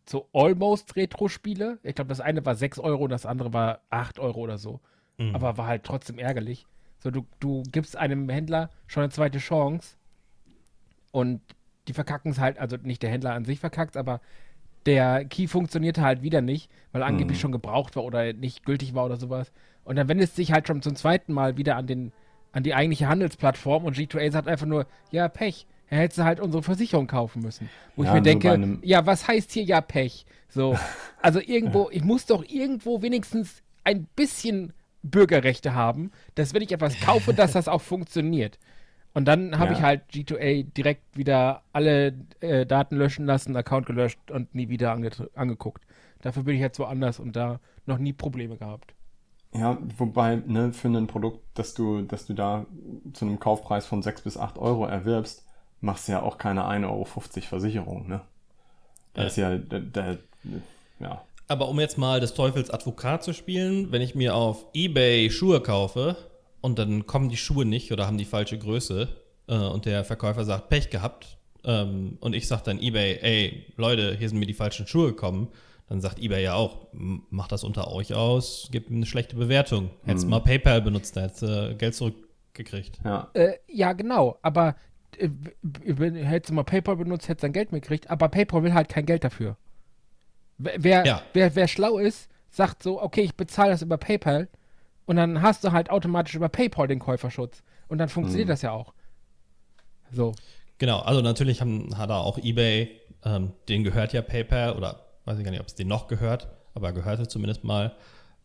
[0.07, 1.79] so almost Retro-Spiele.
[1.83, 4.81] Ich glaube, das eine war 6 Euro und das andere war 8 Euro oder so.
[5.19, 5.35] Mhm.
[5.35, 6.67] Aber war halt trotzdem ärgerlich.
[7.01, 9.97] So, du, du gibst einem Händler schon eine zweite Chance
[11.13, 11.41] und
[11.87, 14.21] die verkacken es halt, also nicht der Händler an sich verkackt, aber
[14.87, 17.43] der Key funktionierte halt wieder nicht, weil angeblich mhm.
[17.43, 19.53] schon gebraucht war oder nicht gültig war oder sowas.
[19.85, 22.13] Und dann wendet es sich halt schon zum zweiten Mal wieder an den
[22.53, 25.67] an die eigentliche Handelsplattform und G2A sagt einfach nur, ja, Pech.
[25.91, 27.71] Er hätte halt unsere Versicherung kaufen müssen.
[27.97, 30.27] Wo ja, ich mir denke, ja, was heißt hier ja Pech?
[30.49, 30.79] So,
[31.23, 37.01] also irgendwo, ich muss doch irgendwo wenigstens ein bisschen Bürgerrechte haben, dass wenn ich etwas
[37.01, 38.59] kaufe, dass das auch funktioniert.
[39.15, 39.79] Und dann habe ja.
[39.79, 44.93] ich halt G2A direkt wieder alle äh, Daten löschen lassen, Account gelöscht und nie wieder
[44.93, 45.85] ange angeguckt.
[46.21, 48.95] Dafür bin ich jetzt woanders und da noch nie Probleme gehabt.
[49.55, 52.67] Ja, wobei, ne, für ein Produkt, das du, das du da
[53.15, 55.45] zu einem Kaufpreis von 6 bis 8 Euro erwirbst,
[55.81, 58.21] machst du ja auch keine 1,50 Euro Versicherung, ne?
[59.15, 59.29] Da ja.
[59.29, 60.17] ist ja, da, da,
[61.01, 61.23] ja.
[61.49, 65.63] Aber um jetzt mal des Teufels Advokat zu spielen, wenn ich mir auf eBay Schuhe
[65.63, 66.17] kaufe
[66.61, 69.09] und dann kommen die Schuhe nicht oder haben die falsche Größe
[69.47, 74.15] äh, und der Verkäufer sagt Pech gehabt ähm, und ich sage dann eBay, ey Leute,
[74.19, 75.49] hier sind mir die falschen Schuhe gekommen,
[75.89, 79.91] dann sagt eBay ja auch, macht das unter euch aus, gibt eine schlechte Bewertung.
[80.05, 80.31] Hättest hm.
[80.31, 82.99] mal PayPal benutzt, da hättest du äh, Geld zurückgekriegt.
[83.05, 84.77] Ja, äh, ja genau, aber
[85.17, 85.29] äh,
[85.85, 89.07] hättest du mal PayPal benutzt, hättest du dein Geld mitgekriegt, aber PayPal will halt kein
[89.07, 89.57] Geld dafür.
[90.59, 91.23] Wer, ja.
[91.33, 94.49] wer, wer schlau ist, sagt so, okay, ich bezahle das über PayPal
[95.07, 97.63] und dann hast du halt automatisch über PayPal den Käuferschutz.
[97.89, 98.53] Und dann funktioniert hm.
[98.53, 98.93] das ja auch.
[100.13, 100.35] So.
[100.77, 102.91] Genau, also natürlich haben, hat er auch eBay,
[103.25, 106.49] ähm, denen gehört ja PayPal oder weiß ich gar nicht, ob es denen noch gehört,
[106.75, 107.95] aber er gehörte zumindest mal.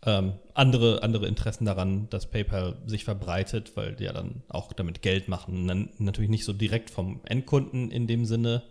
[0.06, 5.02] Ähm, andere, andere Interessen daran, dass PayPal sich verbreitet, weil die ja dann auch damit
[5.02, 5.66] Geld machen.
[5.66, 8.64] Dann natürlich nicht so direkt vom Endkunden in dem Sinne,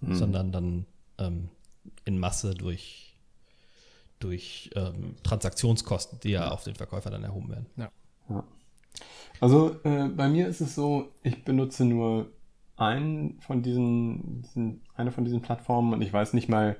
[0.00, 0.14] hm.
[0.14, 0.86] sondern dann
[1.18, 1.50] ähm,
[2.06, 3.18] in Masse durch,
[4.20, 7.66] durch ähm, Transaktionskosten, die ja auf den Verkäufer dann erhoben werden.
[7.76, 7.90] Ja.
[8.30, 8.44] ja.
[9.38, 12.30] Also äh, bei mir ist es so, ich benutze nur
[12.76, 16.76] einen von diesen, diesen, eine von diesen Plattformen und ich weiß nicht mal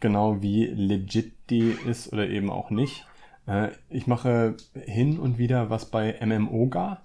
[0.00, 3.06] genau, wie legit die ist oder eben auch nicht.
[3.46, 7.02] Äh, ich mache hin und wieder was bei MMOGA.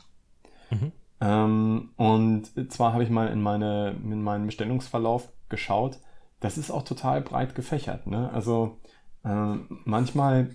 [0.69, 0.91] Mhm.
[1.21, 5.99] Ähm, und zwar habe ich mal in, meine, in meinen Bestellungsverlauf geschaut
[6.45, 8.07] das ist auch total breit gefächert.
[8.07, 8.31] Ne?
[8.31, 8.77] Also
[9.23, 10.51] äh, manchmal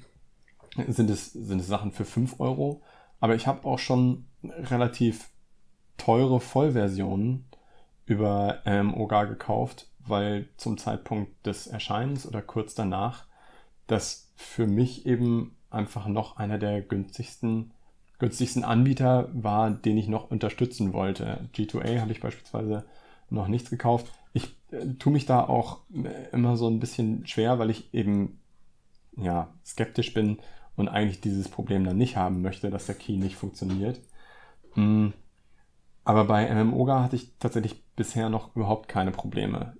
[0.86, 2.82] sind es, sind es Sachen für 5 Euro,
[3.18, 5.30] aber ich habe auch schon relativ
[5.96, 7.46] teure Vollversionen
[8.06, 13.26] über MMOGA gekauft, weil zum Zeitpunkt des Erscheinens oder kurz danach
[13.86, 17.72] das für mich eben einfach noch einer der günstigsten,
[18.18, 21.48] günstigsten Anbieter war, den ich noch unterstützen wollte.
[21.54, 22.84] G2A habe ich beispielsweise
[23.30, 27.58] noch nichts gekauft ich äh, tue mich da auch äh, immer so ein bisschen schwer,
[27.58, 28.40] weil ich eben
[29.16, 30.38] ja skeptisch bin
[30.76, 34.00] und eigentlich dieses Problem dann nicht haben möchte, dass der Key nicht funktioniert.
[34.74, 35.12] Mhm.
[36.04, 39.76] Aber bei MMOGA hatte ich tatsächlich bisher noch überhaupt keine Probleme.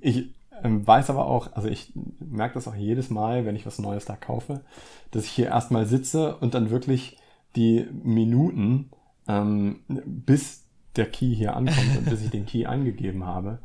[0.00, 3.78] Ich ähm, weiß aber auch, also ich merke das auch jedes Mal, wenn ich was
[3.78, 4.62] Neues da kaufe,
[5.10, 7.18] dass ich hier erstmal sitze und dann wirklich
[7.56, 8.90] die Minuten,
[9.28, 10.64] ähm, bis
[10.96, 13.60] der Key hier ankommt und bis ich den Key eingegeben habe,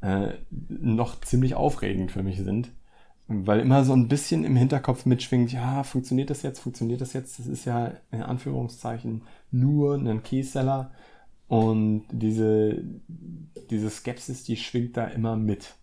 [0.00, 0.34] äh,
[0.68, 2.70] noch ziemlich aufregend für mich sind.
[3.28, 7.40] Weil immer so ein bisschen im Hinterkopf mitschwingt, ja, funktioniert das jetzt, funktioniert das jetzt?
[7.40, 10.92] Das ist ja in Anführungszeichen nur ein Keyseller.
[11.48, 12.82] Und diese,
[13.70, 15.74] diese Skepsis, die schwingt da immer mit.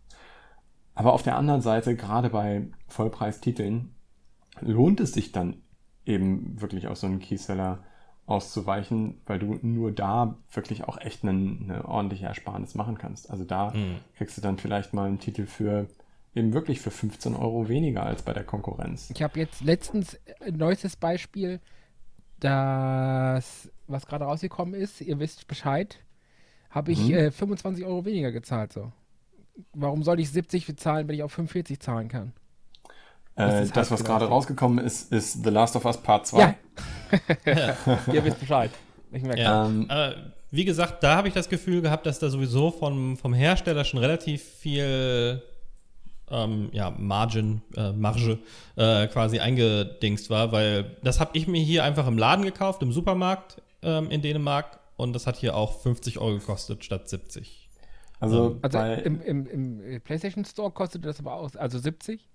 [0.96, 3.96] Aber auf der anderen Seite, gerade bei Vollpreistiteln,
[4.62, 5.62] lohnt es sich dann
[6.06, 7.84] eben wirklich auf so einen Keyseller
[8.26, 13.30] auszuweichen, weil du nur da wirklich auch echt eine, eine ordentliche Ersparnis machen kannst.
[13.30, 13.98] Also da mhm.
[14.16, 15.88] kriegst du dann vielleicht mal einen Titel für
[16.36, 19.12] eben wirklich für 15 Euro weniger als bei der Konkurrenz.
[19.14, 21.60] Ich habe jetzt letztens ein neuestes Beispiel,
[22.40, 26.00] das, was gerade rausgekommen ist, ihr wisst Bescheid,
[26.70, 27.14] habe ich mhm.
[27.14, 28.74] äh, 25 Euro weniger gezahlt.
[28.74, 28.92] So.
[29.74, 32.34] Warum soll ich 70 bezahlen, wenn ich auf 45 zahlen kann?
[33.36, 36.40] Äh, das, was gerade rausgekommen ist, ist The Last of Us Part 2.
[36.40, 36.56] Ja.
[38.14, 38.72] Ihr wisst Bescheid.
[39.12, 39.66] Ich merke ja.
[39.66, 40.16] Ähm, Aber
[40.52, 44.00] wie gesagt, da habe ich das Gefühl gehabt, dass da sowieso vom, vom Hersteller schon
[44.00, 45.42] relativ viel
[46.30, 48.40] ähm, ja, Margin, äh, Marge
[48.76, 52.92] äh, quasi eingedingst war, weil das habe ich mir hier einfach im Laden gekauft, im
[52.92, 57.70] Supermarkt ähm, in Dänemark und das hat hier auch 50 Euro gekostet statt 70.
[58.20, 59.48] Also, ähm, also im, im,
[59.82, 62.30] im PlayStation Store kostet das aber auch, also 70?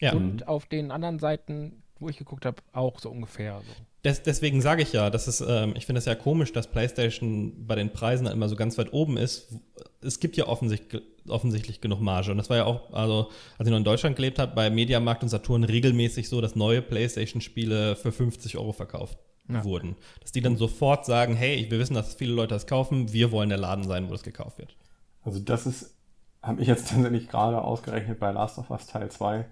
[0.00, 0.12] Ja.
[0.12, 3.60] Und auf den anderen Seiten, wo ich geguckt habe, auch so ungefähr.
[3.60, 3.84] So.
[4.02, 7.66] Des, deswegen sage ich ja, das ist, ähm, ich finde es ja komisch, dass PlayStation
[7.66, 9.54] bei den Preisen immer so ganz weit oben ist.
[10.00, 12.30] Es gibt ja offensichtlich, offensichtlich genug Marge.
[12.32, 15.22] Und das war ja auch, also als ich noch in Deutschland gelebt habe, bei Mediamarkt
[15.22, 19.18] und Saturn regelmäßig so, dass neue PlayStation-Spiele für 50 Euro verkauft
[19.54, 19.64] ja.
[19.64, 19.96] wurden.
[20.20, 23.48] Dass die dann sofort sagen, hey, wir wissen, dass viele Leute das kaufen, wir wollen
[23.48, 24.76] der Laden sein, wo das gekauft wird.
[25.22, 25.96] Also das ist,
[26.42, 29.46] habe ich jetzt tatsächlich gerade ausgerechnet bei Last of Us Teil 2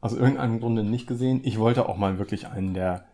[0.00, 1.40] aus irgendeinem Grunde nicht gesehen.
[1.44, 3.06] Ich wollte auch mal wirklich einen der,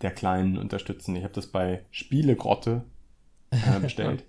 [0.00, 1.14] der Kleinen unterstützen.
[1.16, 2.84] Ich habe das bei Spielegrotte
[3.50, 4.24] äh, bestellt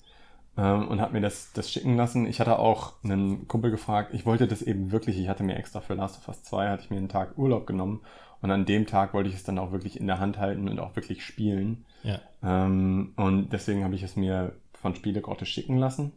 [0.58, 2.26] ähm, und habe mir das, das schicken lassen.
[2.26, 5.80] Ich hatte auch einen Kumpel gefragt, ich wollte das eben wirklich, ich hatte mir extra
[5.80, 8.02] für Last of Us 2, hatte ich mir einen Tag Urlaub genommen
[8.42, 10.80] und an dem Tag wollte ich es dann auch wirklich in der Hand halten und
[10.80, 11.86] auch wirklich spielen.
[12.04, 12.20] Ja.
[12.44, 16.12] Ähm, und deswegen habe ich es mir von Spielegrotte schicken lassen.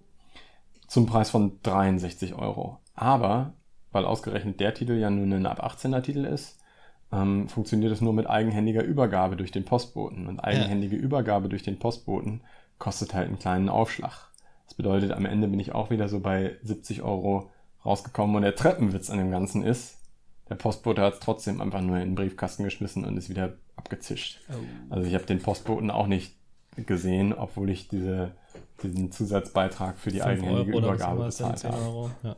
[0.87, 2.79] Zum Preis von 63 Euro.
[2.95, 3.53] Aber
[3.93, 6.59] weil ausgerechnet der Titel ja nur ein ab 18er Titel ist,
[7.13, 10.27] ähm, funktioniert es nur mit eigenhändiger Übergabe durch den Postboten.
[10.27, 11.03] Und eigenhändige ja.
[11.03, 12.41] Übergabe durch den Postboten
[12.79, 14.31] kostet halt einen kleinen Aufschlag.
[14.67, 17.51] Das bedeutet, am Ende bin ich auch wieder so bei 70 Euro
[17.85, 19.99] rausgekommen und der Treppenwitz an dem Ganzen ist,
[20.49, 24.41] der Postbote hat es trotzdem einfach nur in den Briefkasten geschmissen und ist wieder abgezischt.
[24.51, 24.95] Oh.
[24.95, 26.37] Also ich habe den Postboten auch nicht
[26.77, 28.33] gesehen, obwohl ich diese,
[28.83, 32.11] diesen Zusatzbeitrag für die eigenhändige Übergabe bezahlt habe.
[32.23, 32.37] Ja.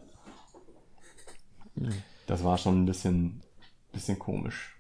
[2.27, 3.43] Das war schon ein bisschen,
[3.93, 4.77] bisschen komisch.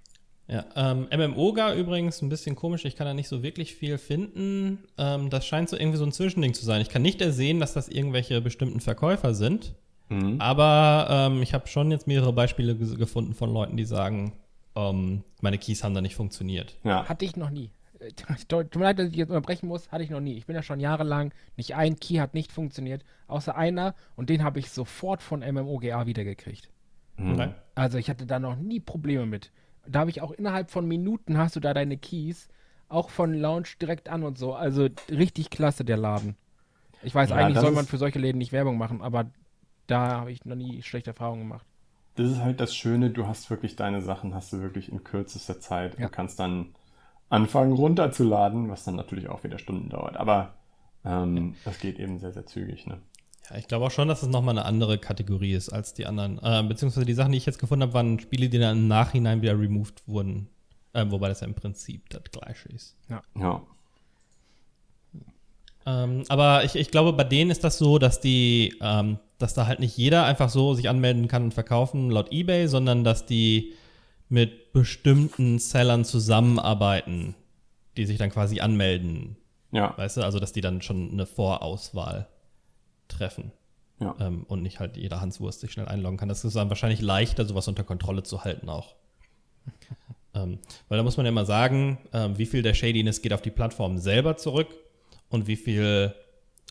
[0.49, 2.85] Ja, ähm, MMOGA übrigens ein bisschen komisch.
[2.85, 4.85] Ich kann da nicht so wirklich viel finden.
[4.97, 6.81] Ähm, das scheint so irgendwie so ein Zwischending zu sein.
[6.81, 9.75] Ich kann nicht ersehen, dass das irgendwelche bestimmten Verkäufer sind.
[10.09, 10.41] Mhm.
[10.41, 14.33] Aber ähm, ich habe schon jetzt mehrere Beispiele gefunden von Leuten, die sagen,
[14.75, 16.77] ähm, meine Keys haben da nicht funktioniert.
[16.85, 17.09] Ja.
[17.09, 17.71] Hatte ich noch nie.
[17.99, 18.13] Äh,
[18.49, 20.35] tut mir leid, dass ich jetzt unterbrechen muss, hatte ich noch nie.
[20.35, 24.45] Ich bin ja schon jahrelang, nicht ein Key hat nicht funktioniert, außer einer und den
[24.45, 26.71] habe ich sofort von MMOGA wiedergekriegt.
[27.17, 27.55] Mhm.
[27.75, 29.51] Also ich hatte da noch nie Probleme mit.
[29.89, 32.49] Da habe ich auch innerhalb von Minuten hast du da deine Keys,
[32.89, 34.55] auch von Launch direkt an und so.
[34.55, 36.37] Also richtig klasse der Laden.
[37.03, 39.31] Ich weiß, ja, eigentlich soll man für solche Läden nicht Werbung machen, aber
[39.87, 41.67] da habe ich noch nie schlechte Erfahrungen gemacht.
[42.17, 45.61] Das ist halt das Schöne, du hast wirklich deine Sachen, hast du wirklich in kürzester
[45.61, 46.07] Zeit ja.
[46.07, 46.75] und kannst dann
[47.29, 50.17] anfangen runterzuladen, was dann natürlich auch wieder Stunden dauert.
[50.17, 50.55] Aber
[51.05, 51.55] ähm, ja.
[51.65, 52.87] das geht eben sehr, sehr zügig.
[52.87, 52.99] Ne?
[53.51, 56.39] Ja, ich glaube auch schon, dass es nochmal eine andere Kategorie ist als die anderen.
[56.43, 59.43] Äh, beziehungsweise die Sachen, die ich jetzt gefunden habe, waren Spiele, die dann im Nachhinein
[59.43, 60.49] wieder removed wurden.
[60.93, 62.97] Äh, wobei das ja im Prinzip das gleiche ist.
[63.09, 63.23] Ja.
[63.39, 63.63] ja.
[65.85, 69.67] Ähm, aber ich, ich glaube, bei denen ist das so, dass die, ähm, dass da
[69.67, 73.75] halt nicht jeder einfach so sich anmelden kann und verkaufen laut eBay, sondern dass die
[74.29, 77.35] mit bestimmten Sellern zusammenarbeiten,
[77.97, 79.37] die sich dann quasi anmelden.
[79.73, 79.97] Ja.
[79.97, 82.29] Weißt du, also dass die dann schon eine Vorauswahl
[83.09, 83.53] treffen.
[84.01, 84.15] Ja.
[84.21, 86.29] Ähm, und nicht halt jeder Hanswurst sich schnell einloggen kann.
[86.29, 88.95] Das ist dann wahrscheinlich leichter, sowas unter Kontrolle zu halten auch.
[90.35, 93.43] ähm, weil da muss man ja immer sagen, ähm, wie viel der Shadiness geht auf
[93.43, 94.69] die Plattform selber zurück
[95.29, 96.15] und wie viel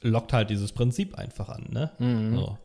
[0.09, 1.67] lockt halt dieses Prinzip einfach an.
[1.71, 1.91] Ne?
[1.99, 2.35] Mhm.
[2.35, 2.57] So.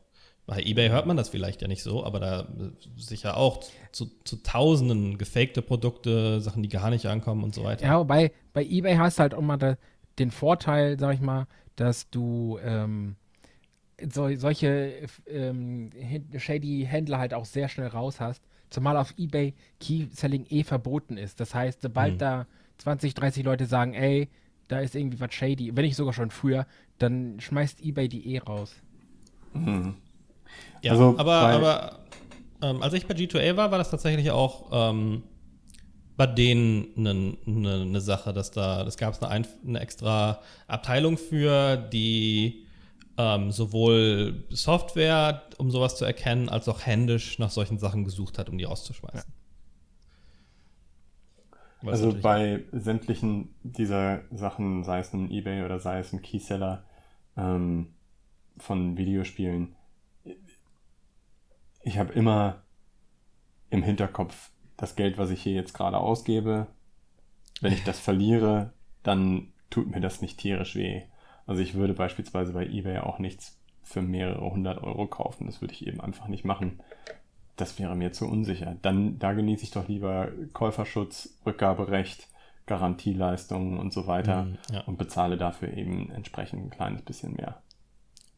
[0.46, 2.48] Bei eBay hört man das vielleicht ja nicht so, aber da
[2.96, 3.60] sicher auch
[3.92, 7.86] zu, zu, tausenden gefakte Produkte, Sachen, die gar nicht ankommen und so weiter.
[7.86, 9.76] Ja, wobei bei eBay hast du halt auch mal da,
[10.18, 13.14] den Vorteil, sag ich mal, dass du ähm,
[14.12, 15.90] so, solche ähm,
[16.36, 18.42] shady Händler halt auch sehr schnell raus hast.
[18.70, 21.38] Zumal auf eBay Key-Selling eh verboten ist.
[21.38, 22.18] Das heißt, sobald mhm.
[22.18, 22.46] da
[22.78, 24.28] 20, 30 Leute sagen, ey,
[24.70, 26.66] da ist irgendwie was shady, wenn nicht sogar schon früher,
[26.98, 28.74] dann schmeißt eBay die eh raus.
[29.52, 29.94] Mhm.
[30.82, 31.98] Ja, also aber, aber
[32.62, 35.22] ähm, als ich bei G2A war, war das tatsächlich auch ähm,
[36.16, 41.16] bei denen eine, eine, eine, Sache, dass da, das gab es eine, eine extra Abteilung
[41.18, 42.66] für, die
[43.16, 48.48] ähm, sowohl Software, um sowas zu erkennen, als auch händisch nach solchen Sachen gesucht hat,
[48.48, 49.30] um die rauszuschmeißen.
[49.30, 49.39] Ja.
[51.84, 56.84] Also bei sämtlichen dieser Sachen, sei es ein Ebay oder sei es ein Keyseller
[57.36, 57.94] ähm,
[58.58, 59.74] von Videospielen,
[61.82, 62.62] ich habe immer
[63.70, 66.66] im Hinterkopf das Geld, was ich hier jetzt gerade ausgebe.
[67.60, 71.02] Wenn ich das verliere, dann tut mir das nicht tierisch weh.
[71.46, 75.46] Also ich würde beispielsweise bei eBay auch nichts für mehrere hundert Euro kaufen.
[75.46, 76.80] Das würde ich eben einfach nicht machen.
[77.60, 78.76] Das wäre mir zu unsicher.
[78.80, 82.28] Dann, da genieße ich doch lieber Käuferschutz, Rückgaberecht,
[82.64, 84.80] Garantieleistungen und so weiter mm, ja.
[84.82, 87.60] und bezahle dafür eben entsprechend ein kleines bisschen mehr.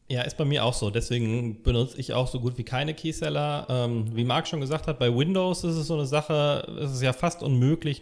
[0.09, 0.89] Ja, ist bei mir auch so.
[0.89, 3.65] Deswegen benutze ich auch so gut wie keine Keyseller.
[3.69, 7.01] Ähm, wie Marc schon gesagt hat, bei Windows ist es so eine Sache, es ist
[7.01, 8.01] ja fast unmöglich,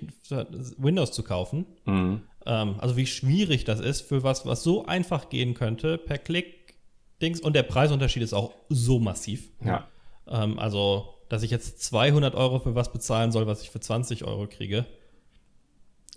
[0.78, 1.68] Windows zu kaufen.
[1.86, 2.22] Mhm.
[2.48, 6.74] Ähm, also wie schwierig das ist für was, was so einfach gehen könnte, per Klick,
[7.22, 7.40] Dings.
[7.40, 9.52] Und der Preisunterschied ist auch so massiv.
[9.64, 9.88] Ja.
[10.28, 14.26] Ähm, also, dass ich jetzt 200 Euro für was bezahlen soll, was ich für 20
[14.26, 14.86] Euro kriege,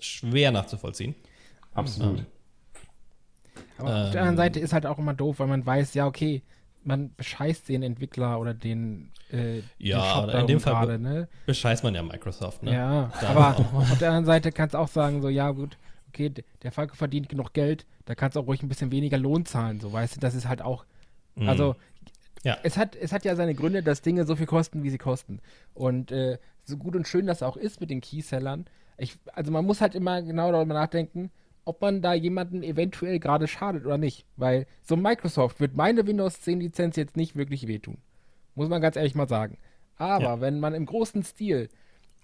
[0.01, 1.15] schwer nachzuvollziehen.
[1.75, 2.21] Absolut.
[2.21, 2.27] Ähm,
[3.79, 6.07] aber ähm, auf der anderen Seite ist halt auch immer doof, weil man weiß, ja,
[6.07, 6.43] okay,
[6.85, 11.29] man bescheißt den Entwickler oder den, äh, ja, den in dem Fall grade, ne?
[11.47, 12.75] bescheißt man ja Microsoft, ne?
[12.75, 16.33] Ja, da aber auf der anderen Seite kannst du auch sagen, so, ja, gut, okay,
[16.63, 19.81] der Falke verdient genug Geld, da kannst du auch ruhig ein bisschen weniger Lohn zahlen,
[19.81, 20.85] so, weißt du, das ist halt auch,
[21.35, 21.49] mhm.
[21.49, 21.75] also,
[22.45, 22.59] ja.
[22.63, 25.41] es, hat, es hat ja seine Gründe, dass Dinge so viel kosten, wie sie kosten.
[25.75, 29.65] Und äh, so gut und schön das auch ist mit den Keysellern, ich, also man
[29.65, 31.31] muss halt immer genau darüber nachdenken,
[31.65, 34.25] ob man da jemanden eventuell gerade schadet oder nicht.
[34.37, 37.99] Weil so Microsoft wird meine Windows 10 Lizenz jetzt nicht wirklich wehtun.
[38.55, 39.59] Muss man ganz ehrlich mal sagen.
[39.97, 40.41] Aber ja.
[40.41, 41.69] wenn man im großen Stil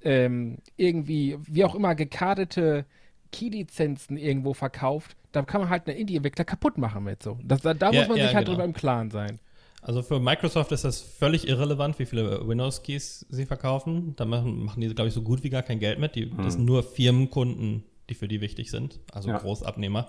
[0.03, 2.85] ähm, irgendwie, wie auch immer, gekadete
[3.33, 7.39] Key-Lizenzen irgendwo verkauft, dann kann man halt einen Indie-Entwickler kaputt machen mit so.
[7.43, 8.57] Das, da, da ja, muss man ja, sich halt genau.
[8.57, 9.39] drüber im Klaren sein.
[9.83, 14.15] Also für Microsoft ist das völlig irrelevant, wie viele Windows-Keys sie verkaufen.
[14.17, 16.15] Da machen, machen die, glaube ich, so gut wie gar kein Geld mit.
[16.15, 16.37] Die, hm.
[16.39, 19.39] Das sind nur Firmenkunden, die für die wichtig sind, also ja.
[19.39, 20.09] Großabnehmer.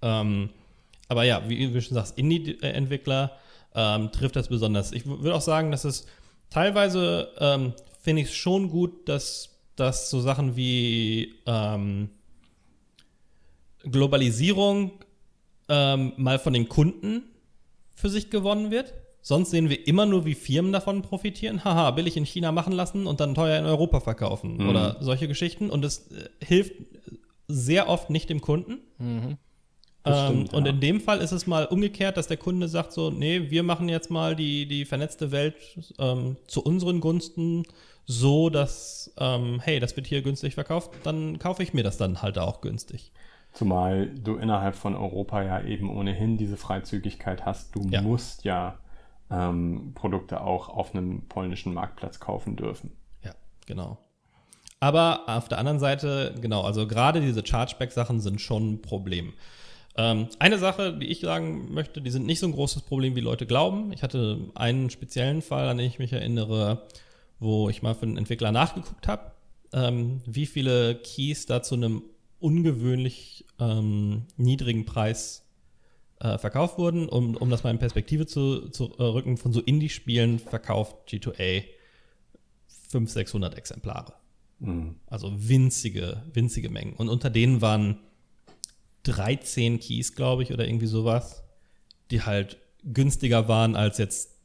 [0.00, 0.50] Ähm,
[1.08, 3.32] aber ja, wie du schon sagst, Indie-Entwickler
[3.74, 4.92] ähm, trifft das besonders.
[4.92, 6.06] Ich würde auch sagen, dass es
[6.48, 12.08] teilweise ähm, finde ich es schon gut, dass, dass so Sachen wie ähm,
[13.82, 14.92] Globalisierung
[15.68, 17.24] ähm, mal von den Kunden
[17.94, 18.94] für sich gewonnen wird.
[19.20, 21.64] Sonst sehen wir immer nur, wie Firmen davon profitieren.
[21.64, 24.58] Haha, billig in China machen lassen und dann teuer in Europa verkaufen.
[24.58, 24.68] Mhm.
[24.68, 25.70] Oder solche Geschichten.
[25.70, 26.74] Und es äh, hilft
[27.48, 28.80] sehr oft nicht dem Kunden.
[28.98, 29.38] Mhm.
[30.04, 30.58] Ähm, stimmt, ja.
[30.58, 33.62] Und in dem Fall ist es mal umgekehrt, dass der Kunde sagt so, nee, wir
[33.62, 35.54] machen jetzt mal die, die vernetzte Welt
[35.98, 37.64] ähm, zu unseren Gunsten
[38.06, 42.20] so, dass, ähm, hey, das wird hier günstig verkauft, dann kaufe ich mir das dann
[42.20, 43.12] halt auch günstig.
[43.54, 47.74] Zumal du innerhalb von Europa ja eben ohnehin diese Freizügigkeit hast.
[47.74, 48.02] Du ja.
[48.02, 48.78] musst ja
[49.30, 52.92] ähm, Produkte auch auf einem polnischen Marktplatz kaufen dürfen.
[53.22, 53.32] Ja,
[53.66, 53.98] genau.
[54.80, 59.32] Aber auf der anderen Seite, genau, also gerade diese Chargeback-Sachen sind schon ein Problem.
[59.96, 63.20] Ähm, eine Sache, die ich sagen möchte, die sind nicht so ein großes Problem, wie
[63.20, 63.92] Leute glauben.
[63.92, 66.82] Ich hatte einen speziellen Fall, an den ich mich erinnere,
[67.38, 69.30] wo ich mal für einen Entwickler nachgeguckt habe,
[69.72, 72.02] ähm, wie viele Keys da zu einem
[72.44, 75.46] ungewöhnlich ähm, niedrigen Preis
[76.20, 77.08] äh, verkauft wurden.
[77.08, 81.64] Um, um das mal in Perspektive zu, zu äh, rücken, von so Indie-Spielen verkauft G2A
[82.90, 84.12] 500, 600 Exemplare.
[84.58, 84.96] Mhm.
[85.06, 86.92] Also winzige, winzige Mengen.
[86.92, 87.98] Und unter denen waren
[89.04, 91.44] 13 Keys, glaube ich, oder irgendwie sowas,
[92.10, 94.38] die halt günstiger waren als jetzt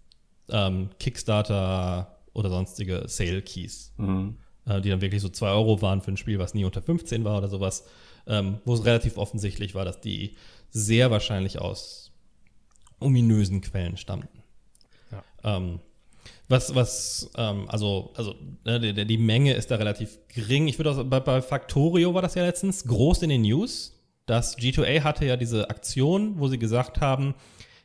[0.47, 3.93] ähm, Kickstarter oder sonstige Sale-Keys.
[3.97, 4.37] Mhm
[4.69, 7.23] äh, die dann wirklich so 2 Euro waren für ein Spiel, was nie unter 15
[7.23, 7.85] war oder sowas,
[8.27, 10.35] ähm, wo es relativ offensichtlich war, dass die
[10.69, 12.11] sehr wahrscheinlich aus
[12.99, 14.43] ominösen Quellen stammten.
[15.11, 15.23] Ja.
[15.43, 15.79] Ähm,
[16.47, 20.67] was, was, ähm, also, also ne, die, die, Menge ist da relativ gering.
[20.67, 23.95] Ich würde auch, bei, bei Factorio war das ja letztens groß in den News.
[24.25, 27.35] Das G2A hatte ja diese Aktion, wo sie gesagt haben,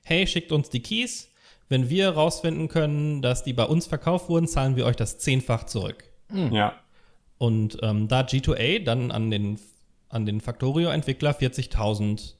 [0.02, 1.30] hey, schickt uns die Keys.
[1.68, 5.64] Wenn wir rausfinden können, dass die bei uns verkauft wurden, zahlen wir euch das zehnfach
[5.64, 6.04] zurück.
[6.28, 6.52] Mhm.
[6.52, 6.74] Ja.
[7.38, 9.58] Und ähm, da G2A dann an den,
[10.08, 12.34] an den Factorio-Entwickler 40.000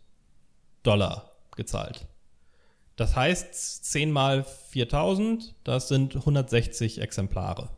[0.83, 2.07] Dollar gezahlt.
[2.97, 7.71] Das heißt, 10 mal 4000, das sind 160 Exemplare.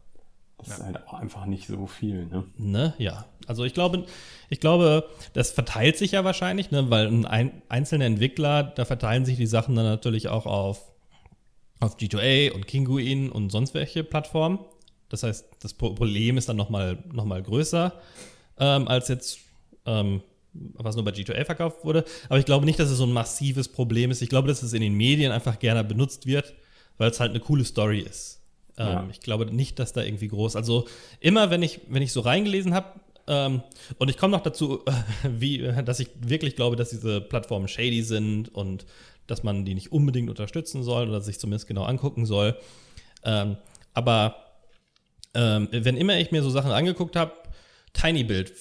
[0.58, 2.44] Das ist halt auch einfach nicht so viel, ne?
[2.56, 3.26] Ne, ja.
[3.46, 4.06] Also ich glaube,
[4.48, 9.36] ich glaube, das verteilt sich ja wahrscheinlich, ne, weil ein einzelner Entwickler, da verteilen sich
[9.36, 10.92] die Sachen dann natürlich auch auf,
[11.80, 14.58] auf G2A und Kinguin und sonst welche Plattformen.
[15.08, 17.92] Das heißt, das Problem ist dann nochmal noch mal größer
[18.58, 19.38] ähm, als jetzt,
[19.84, 22.04] ähm, was nur bei G2A verkauft wurde.
[22.28, 24.22] Aber ich glaube nicht, dass es so ein massives Problem ist.
[24.22, 26.54] Ich glaube, dass es in den Medien einfach gerne benutzt wird,
[26.98, 28.40] weil es halt eine coole Story ist.
[28.78, 29.08] Ähm, ja.
[29.10, 30.56] Ich glaube nicht, dass da irgendwie groß.
[30.56, 30.86] Also
[31.20, 33.62] immer, wenn ich, wenn ich so reingelesen habe, ähm,
[33.98, 34.92] und ich komme noch dazu, äh,
[35.28, 38.86] wie, dass ich wirklich glaube, dass diese Plattformen shady sind und
[39.26, 42.56] dass man die nicht unbedingt unterstützen soll oder sich zumindest genau angucken soll.
[43.24, 43.56] Ähm,
[43.92, 44.45] aber
[45.36, 47.32] ähm, wenn immer ich mir so Sachen angeguckt habe,
[47.92, 48.52] TinyBuild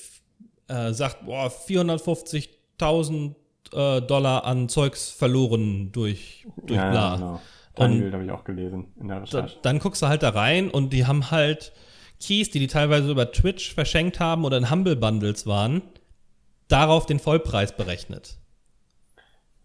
[0.68, 3.36] äh, sagt, boah, 450.000
[3.74, 7.00] äh, Dollar an Zeugs verloren durch, durch ja, bla.
[7.00, 7.42] Ja, genau.
[7.76, 9.56] TinyBuild habe ich auch gelesen in der Recherche.
[9.56, 11.72] Da, dann guckst du halt da rein und die haben halt
[12.20, 15.82] Keys, die die teilweise über Twitch verschenkt haben oder in Humble Bundles waren,
[16.68, 18.38] darauf den Vollpreis berechnet.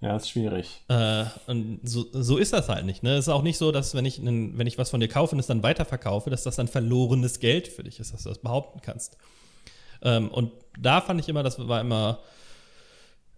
[0.00, 0.82] Ja, ist schwierig.
[0.88, 3.02] Äh, und so, so ist das halt nicht.
[3.02, 3.16] Ne?
[3.16, 5.34] Es ist auch nicht so, dass wenn ich, einen, wenn ich was von dir kaufe
[5.34, 8.38] und es dann weiterverkaufe, dass das dann verlorenes Geld für dich ist, dass du das
[8.38, 9.18] behaupten kannst.
[10.02, 12.20] Ähm, und da fand ich immer, das war immer,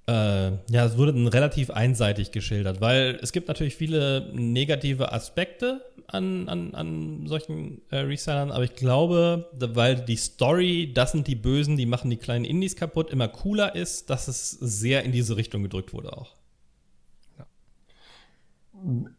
[0.07, 6.49] äh, ja, es wurde relativ einseitig geschildert, weil es gibt natürlich viele negative Aspekte an,
[6.49, 11.77] an, an solchen äh, Resellern, aber ich glaube, weil die Story, das sind die Bösen,
[11.77, 15.65] die machen die kleinen Indies kaputt, immer cooler ist, dass es sehr in diese Richtung
[15.65, 16.37] gedrückt wurde auch.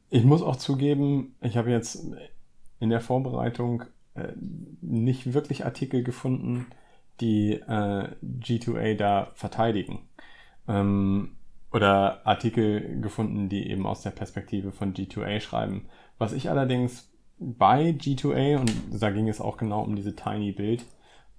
[0.09, 2.05] Ich muss auch zugeben, ich habe jetzt
[2.79, 3.83] in der Vorbereitung
[4.15, 4.33] äh,
[4.81, 6.67] nicht wirklich Artikel gefunden,
[7.21, 10.07] die äh, G2A da verteidigen.
[10.67, 11.37] Ähm,
[11.71, 15.87] oder Artikel gefunden, die eben aus der Perspektive von G2A schreiben.
[16.19, 20.85] Was ich allerdings bei G2A, und da ging es auch genau um diese Tiny Build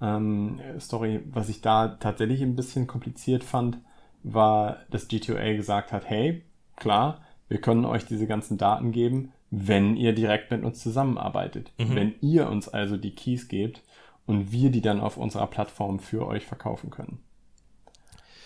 [0.01, 3.79] ähm, Story, was ich da tatsächlich ein bisschen kompliziert fand,
[4.25, 6.43] war, dass G2A gesagt hat, hey,
[6.77, 11.73] klar, wir können euch diese ganzen Daten geben, wenn ihr direkt mit uns zusammenarbeitet.
[11.79, 11.95] Mhm.
[11.95, 13.83] Wenn ihr uns also die Keys gebt
[14.27, 17.19] und wir die dann auf unserer Plattform für euch verkaufen können.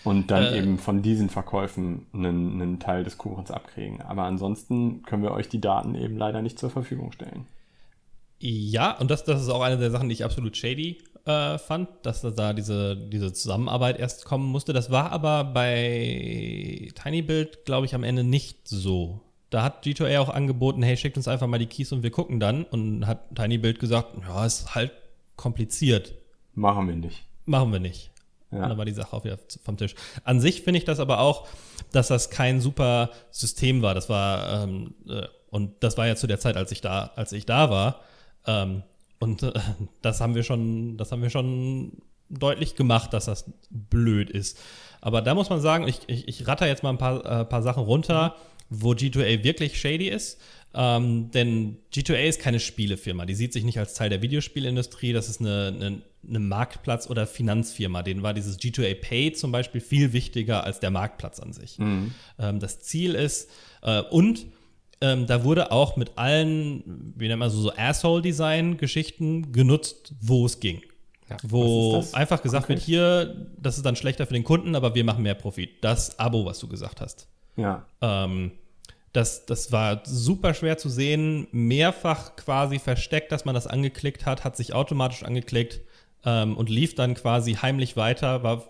[0.03, 4.01] Und dann äh, eben von diesen Verkäufen einen, einen Teil des Kuchens abkriegen.
[4.01, 7.47] Aber ansonsten können wir euch die Daten eben leider nicht zur Verfügung stellen.
[8.39, 11.89] Ja, und das, das ist auch eine der Sachen, die ich absolut shady äh, fand,
[12.03, 14.73] dass da diese, diese Zusammenarbeit erst kommen musste.
[14.73, 19.21] Das war aber bei TinyBuild, glaube ich, am Ende nicht so.
[19.49, 22.39] da hat G2A auch angeboten, hey, schickt uns einfach mal die Keys und wir gucken
[22.39, 22.63] dann.
[22.65, 24.91] Und hat Tiny Build gesagt, ja, ist halt
[25.35, 26.13] kompliziert.
[26.53, 27.25] Machen wir nicht.
[27.45, 28.11] Machen wir nicht.
[28.51, 28.63] Ja.
[28.63, 29.95] Und dann war die Sache auch wieder vom Tisch.
[30.23, 31.47] An sich finde ich das aber auch,
[31.91, 33.93] dass das kein super System war.
[33.93, 37.31] Das war, ähm, äh, und das war ja zu der Zeit, als ich da, als
[37.31, 38.01] ich da war.
[38.45, 38.83] Ähm,
[39.19, 39.53] und äh,
[40.01, 41.91] das haben wir schon, das haben wir schon
[42.29, 44.59] deutlich gemacht, dass das blöd ist.
[45.01, 47.63] Aber da muss man sagen, ich, ich, ich ratter jetzt mal ein paar, äh, paar
[47.63, 48.35] Sachen runter,
[48.69, 50.39] wo G2A wirklich shady ist.
[50.73, 53.25] Ähm, denn G2A ist keine Spielefirma.
[53.25, 55.13] Die sieht sich nicht als Teil der Videospielindustrie.
[55.13, 58.03] Das ist eine, eine, eine Marktplatz- oder Finanzfirma.
[58.03, 61.79] Denen war dieses G2A Pay zum Beispiel viel wichtiger als der Marktplatz an sich.
[61.79, 62.13] Mhm.
[62.37, 63.49] Ähm, das Ziel ist,
[63.81, 64.45] äh, und
[65.01, 70.59] ähm, da wurde auch mit allen, wie nennt man so, so Asshole-Design-Geschichten genutzt, wo es
[70.59, 70.81] ging.
[71.29, 72.73] Ja, wo einfach gesagt okay.
[72.73, 75.83] wird, hier, das ist dann schlechter für den Kunden, aber wir machen mehr Profit.
[75.83, 77.27] Das Abo, was du gesagt hast.
[77.55, 77.85] Ja.
[78.01, 78.51] Ähm,
[79.13, 84.43] das, das war super schwer zu sehen, mehrfach quasi versteckt, dass man das angeklickt hat,
[84.43, 85.81] hat sich automatisch angeklickt
[86.25, 88.43] ähm, und lief dann quasi heimlich weiter.
[88.43, 88.65] War,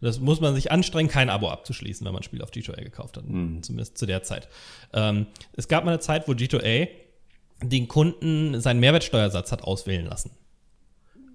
[0.00, 3.16] das muss man sich anstrengen, kein Abo abzuschließen, wenn man ein Spiel auf G2A gekauft
[3.16, 3.62] hat, mhm.
[3.62, 4.48] zumindest zu der Zeit.
[4.92, 6.88] Ähm, es gab mal eine Zeit, wo G2A
[7.62, 10.30] den Kunden seinen Mehrwertsteuersatz hat auswählen lassen.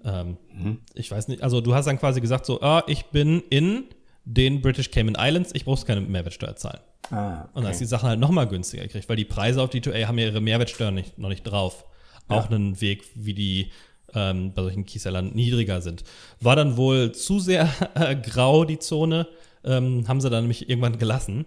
[0.04, 0.78] Ähm, mhm.
[0.94, 3.84] Ich weiß nicht, also du hast dann quasi gesagt so, ah, ich bin in
[4.24, 6.80] den British Cayman Islands, ich brauche keine Mehrwertsteuer zahlen.
[7.10, 7.48] Ah, okay.
[7.54, 10.06] Und dann hast du die Sachen halt nochmal günstiger gekriegt, weil die Preise auf D2A
[10.06, 11.84] haben ja ihre Mehrwertsteuer nicht, noch nicht drauf.
[12.30, 12.36] Ja.
[12.38, 13.72] Auch einen Weg, wie die
[14.14, 16.04] ähm, bei solchen Keysellern niedriger sind.
[16.40, 19.28] War dann wohl zu sehr äh, grau, die Zone,
[19.64, 21.46] ähm, haben sie dann nämlich irgendwann gelassen.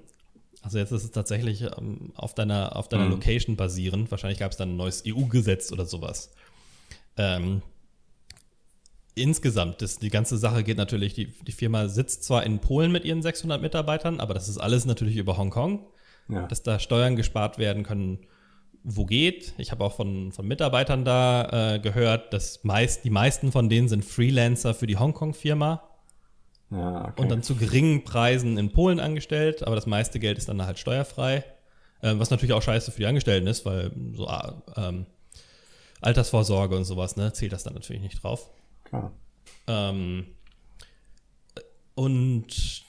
[0.61, 3.11] Also jetzt ist es tatsächlich ähm, auf deiner, auf deiner mhm.
[3.11, 4.09] Location basierend.
[4.09, 6.31] Wahrscheinlich gab es dann ein neues EU-Gesetz oder sowas.
[7.17, 7.61] Ähm,
[9.13, 13.05] insgesamt, das, die ganze Sache geht natürlich, die, die Firma sitzt zwar in Polen mit
[13.05, 15.85] ihren 600 Mitarbeitern, aber das ist alles natürlich über Hongkong,
[16.29, 16.47] ja.
[16.47, 18.19] dass da Steuern gespart werden können,
[18.87, 19.53] wo geht.
[19.57, 23.89] Ich habe auch von, von Mitarbeitern da äh, gehört, dass meist, die meisten von denen
[23.89, 25.83] sind Freelancer für die Hongkong-Firma.
[26.69, 27.21] Ja, okay.
[27.21, 30.77] Und dann zu geringen Preisen in Polen angestellt, aber das meiste Geld ist dann halt
[30.77, 31.43] steuerfrei.
[32.01, 35.07] Äh, was natürlich auch scheiße für die Angestellten ist, weil so äh, ähm,
[36.01, 38.51] Altersvorsorge und sowas, ne, zählt das dann natürlich nicht drauf.
[38.83, 39.11] Klar.
[39.67, 40.27] Ähm,
[41.95, 42.84] und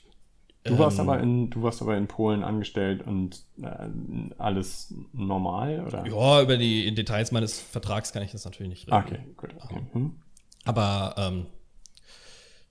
[0.66, 3.88] Du warst, ähm, aber in, du warst aber in Polen angestellt und äh,
[4.38, 6.06] alles normal, oder?
[6.06, 8.96] Ja, über die Details meines Vertrags kann ich das natürlich nicht reden.
[8.96, 9.50] Okay, gut.
[9.64, 9.80] Okay.
[9.92, 10.12] Hm.
[10.64, 11.46] Aber ähm,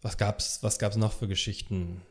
[0.01, 2.01] was gab's, was gab's noch für Geschichten?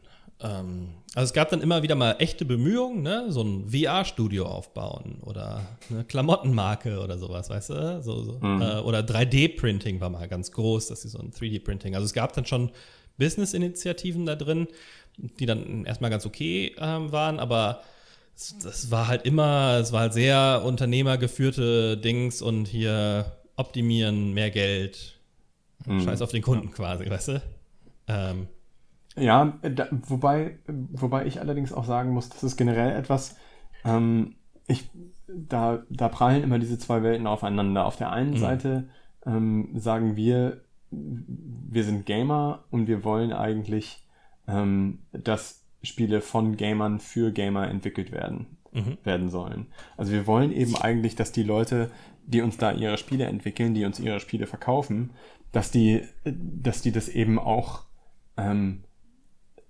[0.40, 3.26] Ähm, also es gab dann immer wieder mal echte Bemühungen, ne?
[3.28, 8.02] so ein VR-Studio aufbauen oder eine Klamottenmarke oder sowas, weißt du?
[8.02, 8.38] So, so.
[8.40, 8.62] Mhm.
[8.62, 11.94] Äh, oder 3D-Printing war mal ganz groß, dass sie so ein 3D-Printing.
[11.94, 12.70] Also es gab dann schon
[13.16, 14.66] Business-Initiativen da drin,
[15.16, 17.82] die dann erstmal ganz okay ähm, waren, aber
[18.34, 25.20] das war halt immer, es war halt sehr unternehmergeführte Dings und hier optimieren, mehr Geld,
[25.86, 26.00] mhm.
[26.00, 27.42] Scheiß auf den Kunden quasi, weißt du?
[28.08, 28.48] Ähm,
[29.16, 33.36] ja, da, wobei, wobei ich allerdings auch sagen muss, das ist generell etwas,
[33.84, 34.34] ähm,
[34.66, 34.88] ich,
[35.28, 37.84] da, da prallen immer diese zwei Welten aufeinander.
[37.84, 38.38] Auf der einen mhm.
[38.38, 38.88] Seite
[39.26, 44.03] ähm, sagen wir, wir sind Gamer und wir wollen eigentlich,
[44.48, 48.98] ähm, dass Spiele von Gamern für Gamer entwickelt werden, mhm.
[49.04, 49.66] werden sollen.
[49.96, 51.90] Also wir wollen eben eigentlich, dass die Leute,
[52.26, 55.10] die uns da ihre Spiele entwickeln, die uns ihre Spiele verkaufen,
[55.52, 57.84] dass die, dass die das eben auch
[58.36, 58.84] ähm,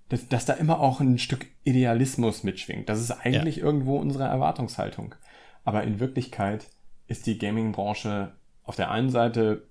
[0.09, 2.89] dass, dass da immer auch ein Stück Idealismus mitschwingt.
[2.89, 3.63] Das ist eigentlich ja.
[3.63, 5.15] irgendwo unsere Erwartungshaltung.
[5.63, 6.67] Aber in Wirklichkeit
[7.07, 9.67] ist die Gaming-Branche auf der einen Seite,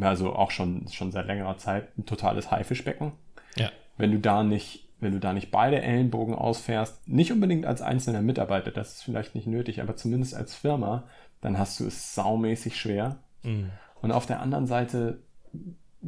[0.00, 3.12] also auch schon, schon seit längerer Zeit, ein totales Haifischbecken.
[3.56, 3.70] Ja.
[3.96, 8.22] Wenn du da nicht, wenn du da nicht beide Ellenbogen ausfährst, nicht unbedingt als einzelner
[8.22, 11.04] Mitarbeiter, das ist vielleicht nicht nötig, aber zumindest als Firma,
[11.40, 13.18] dann hast du es saumäßig schwer.
[13.42, 13.70] Mhm.
[14.00, 15.20] Und auf der anderen Seite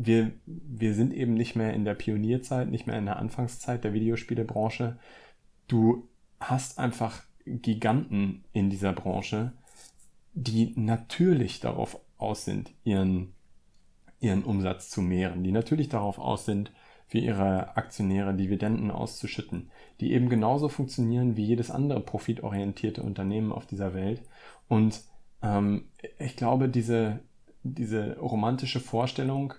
[0.01, 3.93] wir, wir sind eben nicht mehr in der Pionierzeit, nicht mehr in der Anfangszeit der
[3.93, 4.97] Videospielebranche.
[5.67, 6.09] Du
[6.41, 9.53] hast einfach Giganten in dieser Branche,
[10.35, 13.35] die natürlich darauf aus sind, ihren,
[14.21, 16.71] ihren Umsatz zu mehren, die natürlich darauf aus sind,
[17.09, 23.67] für ihre Aktionäre Dividenden auszuschütten, die eben genauso funktionieren wie jedes andere profitorientierte Unternehmen auf
[23.67, 24.23] dieser Welt.
[24.69, 25.01] Und
[25.43, 25.87] ähm,
[26.19, 27.21] ich glaube, diese,
[27.63, 29.55] diese romantische Vorstellung,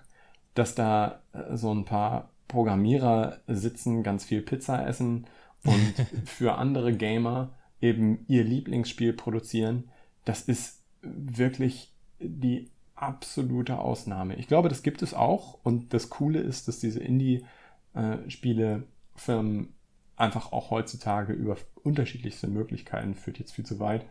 [0.54, 5.26] dass da äh, so ein paar Programmierer sitzen, ganz viel Pizza essen
[5.64, 5.94] und
[6.24, 9.90] für andere Gamer eben ihr Lieblingsspiel produzieren,
[10.24, 12.70] das ist wirklich die
[13.00, 14.36] absolute Ausnahme.
[14.36, 19.74] Ich glaube, das gibt es auch und das Coole ist, dass diese Indie-Spiele-Firmen
[20.16, 24.04] einfach auch heutzutage über unterschiedlichste Möglichkeiten, führt jetzt viel zu weit,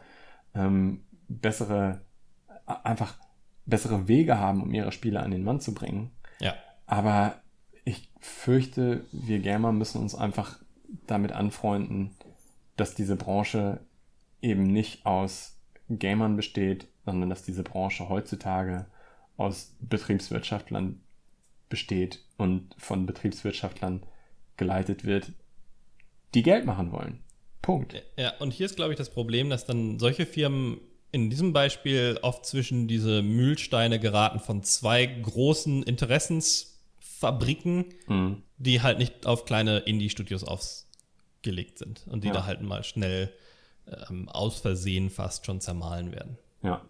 [0.55, 2.01] ähm, bessere,
[2.65, 3.19] einfach
[3.67, 6.09] bessere Wege haben, um ihre Spiele an den Mann zu bringen.
[6.39, 6.55] Ja.
[6.87, 7.39] Aber
[7.85, 10.59] ich fürchte, wir Gamer müssen uns einfach
[11.05, 12.15] damit anfreunden,
[12.75, 13.81] dass diese Branche
[14.41, 15.58] eben nicht aus
[15.89, 18.85] Gamern besteht, sondern dass diese Branche heutzutage
[19.37, 20.99] aus Betriebswirtschaftlern
[21.69, 24.03] besteht und von Betriebswirtschaftlern
[24.57, 25.31] geleitet wird,
[26.33, 27.19] die Geld machen wollen.
[27.61, 28.01] Punkt.
[28.17, 30.79] Ja, und hier ist, glaube ich, das Problem, dass dann solche Firmen
[31.11, 38.43] in diesem Beispiel oft zwischen diese Mühlsteine geraten von zwei großen Interessensfabriken, mhm.
[38.57, 42.33] die halt nicht auf kleine Indie-Studios ausgelegt sind und die ja.
[42.33, 43.33] da halt mal schnell
[44.09, 46.37] ähm, aus Versehen fast schon zermahlen werden.
[46.63, 46.81] Ja.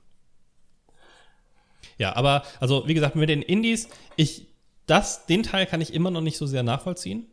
[1.97, 4.47] Ja, aber also wie gesagt, mit den Indies, ich
[4.89, 7.27] das, den Teil kann ich immer noch nicht so sehr nachvollziehen,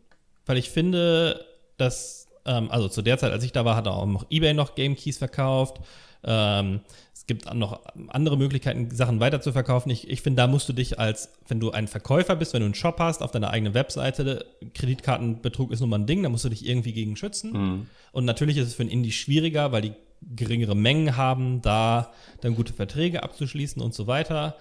[0.45, 1.47] weil ich finde,
[1.79, 4.75] dass, ähm, also zu der Zeit, als ich da war, hat auch noch eBay noch
[4.75, 5.81] Game Keys verkauft.
[6.25, 6.81] Ähm,
[7.13, 9.91] es gibt noch andere Möglichkeiten, Sachen weiter zu verkaufen.
[9.91, 12.67] Ich, ich finde, da musst du dich als, wenn du ein Verkäufer bist, wenn du
[12.67, 16.45] einen Shop hast, auf deiner eigenen Webseite, Kreditkartenbetrug ist nun mal ein Ding, da musst
[16.45, 17.53] du dich irgendwie gegen schützen.
[17.53, 17.87] Mhm.
[18.13, 19.93] Und natürlich ist es für ein Indie schwieriger, weil die
[20.23, 24.57] geringere Mengen haben, da dann gute Verträge abzuschließen und so weiter.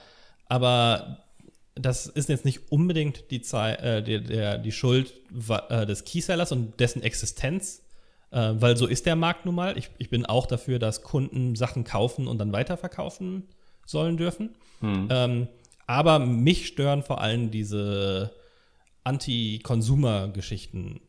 [0.48, 1.25] Aber
[1.76, 5.14] das ist jetzt nicht unbedingt die, Zeit, äh, die, der, die Schuld
[5.70, 7.84] äh, des Keysellers und dessen Existenz,
[8.32, 9.78] äh, weil so ist der Markt nun mal.
[9.78, 13.44] Ich, ich bin auch dafür, dass Kunden Sachen kaufen und dann weiterverkaufen
[13.86, 14.56] sollen dürfen.
[14.80, 15.08] Mhm.
[15.12, 15.48] Ähm,
[15.86, 18.34] aber mich stören vor allem diese
[19.04, 21.02] Anti-Consumer-Geschichten,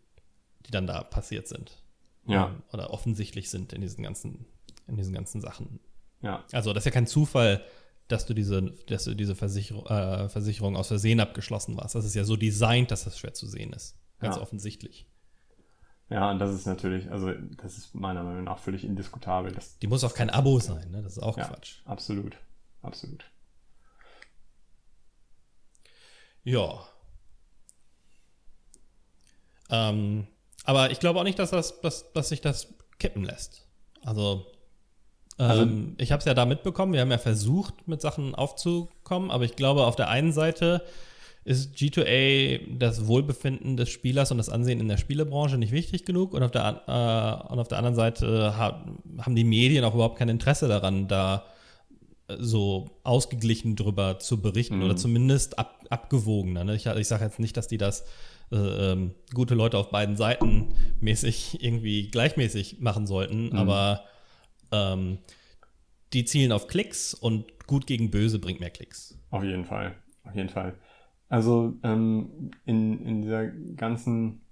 [0.66, 1.80] die dann da passiert sind.
[2.26, 2.48] Ja.
[2.48, 4.46] Ähm, oder offensichtlich sind in diesen ganzen,
[4.88, 5.80] in diesen ganzen Sachen.
[6.22, 6.44] Ja.
[6.52, 7.62] Also, das ist ja kein Zufall,
[8.09, 11.94] dass du diese, dass du diese Versicher äh, Versicherung aus Versehen abgeschlossen warst.
[11.94, 13.96] Das ist ja so designt, dass das schwer zu sehen ist.
[14.18, 14.42] Ganz ja.
[14.42, 15.07] offensichtlich.
[16.09, 19.57] Ja, und das ist natürlich, also das ist meiner Meinung nach völlig indiskutabel.
[19.82, 21.02] Die muss auch kein Abo sein, ne?
[21.02, 21.80] Das ist auch ja, Quatsch.
[21.84, 22.36] Absolut.
[22.82, 23.24] Absolut.
[26.44, 26.86] Ja.
[29.68, 30.28] Ähm,
[30.62, 33.66] aber ich glaube auch nicht, dass, das, dass, dass sich das kippen lässt.
[34.02, 34.46] Also
[35.39, 39.30] also, ähm, ich habe es ja da mitbekommen, wir haben ja versucht, mit Sachen aufzukommen,
[39.30, 40.82] aber ich glaube, auf der einen Seite
[41.45, 46.34] ist G2A das Wohlbefinden des Spielers und das Ansehen in der Spielebranche nicht wichtig genug
[46.34, 50.28] und auf der, äh, und auf der anderen Seite haben die Medien auch überhaupt kein
[50.28, 51.45] Interesse daran, da
[52.39, 54.84] so ausgeglichen drüber zu berichten mhm.
[54.84, 56.64] oder zumindest ab, abgewogener.
[56.64, 56.74] Ne?
[56.74, 58.05] Ich, ich sage jetzt nicht, dass die das
[58.51, 58.57] äh,
[58.93, 63.57] ähm, gute Leute auf beiden Seiten mäßig irgendwie gleichmäßig machen sollten, mhm.
[63.57, 64.05] aber
[64.72, 65.18] ähm,
[66.12, 69.18] die zielen auf Klicks und gut gegen böse bringt mehr Klicks.
[69.30, 69.94] Auf jeden Fall,
[70.24, 70.74] auf jeden Fall.
[71.28, 74.42] Also ähm, in, in dieser ganzen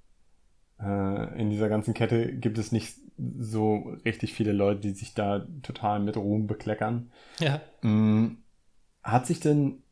[0.80, 2.96] äh, in dieser ganzen Kette gibt es nicht
[3.38, 7.12] so richtig viele Leute, die sich da total mit Ruhm bekleckern.
[7.38, 7.60] Ja.
[7.82, 8.38] Ähm,
[9.02, 9.82] hat sich denn,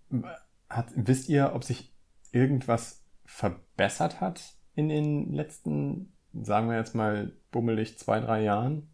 [0.69, 1.93] hat, wisst ihr, ob sich
[2.33, 8.89] irgendwas verbessert hat in den letzten, sagen wir jetzt mal, bummelig zwei, drei Jahren?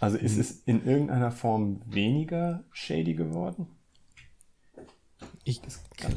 [0.00, 0.40] Also ist hm.
[0.40, 3.66] es in irgendeiner Form weniger shady geworden?
[5.44, 5.60] Ich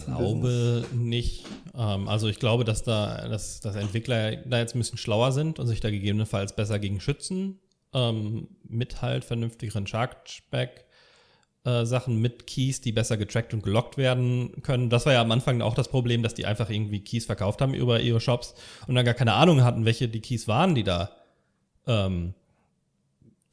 [0.06, 1.46] glaube nicht.
[1.76, 5.60] Ähm, also ich glaube, dass da dass, dass Entwickler da jetzt ein bisschen schlauer sind
[5.60, 7.60] und sich da gegebenenfalls besser gegen schützen.
[7.94, 10.86] Ähm, mit halt vernünftigeren Chargeback.
[11.66, 14.90] Äh, Sachen mit Keys, die besser getrackt und gelockt werden können.
[14.90, 17.74] Das war ja am Anfang auch das Problem, dass die einfach irgendwie Keys verkauft haben
[17.74, 18.54] über ihre Shops
[18.86, 21.12] und dann gar keine Ahnung hatten, welche die Keys waren, die da
[21.88, 22.34] ähm,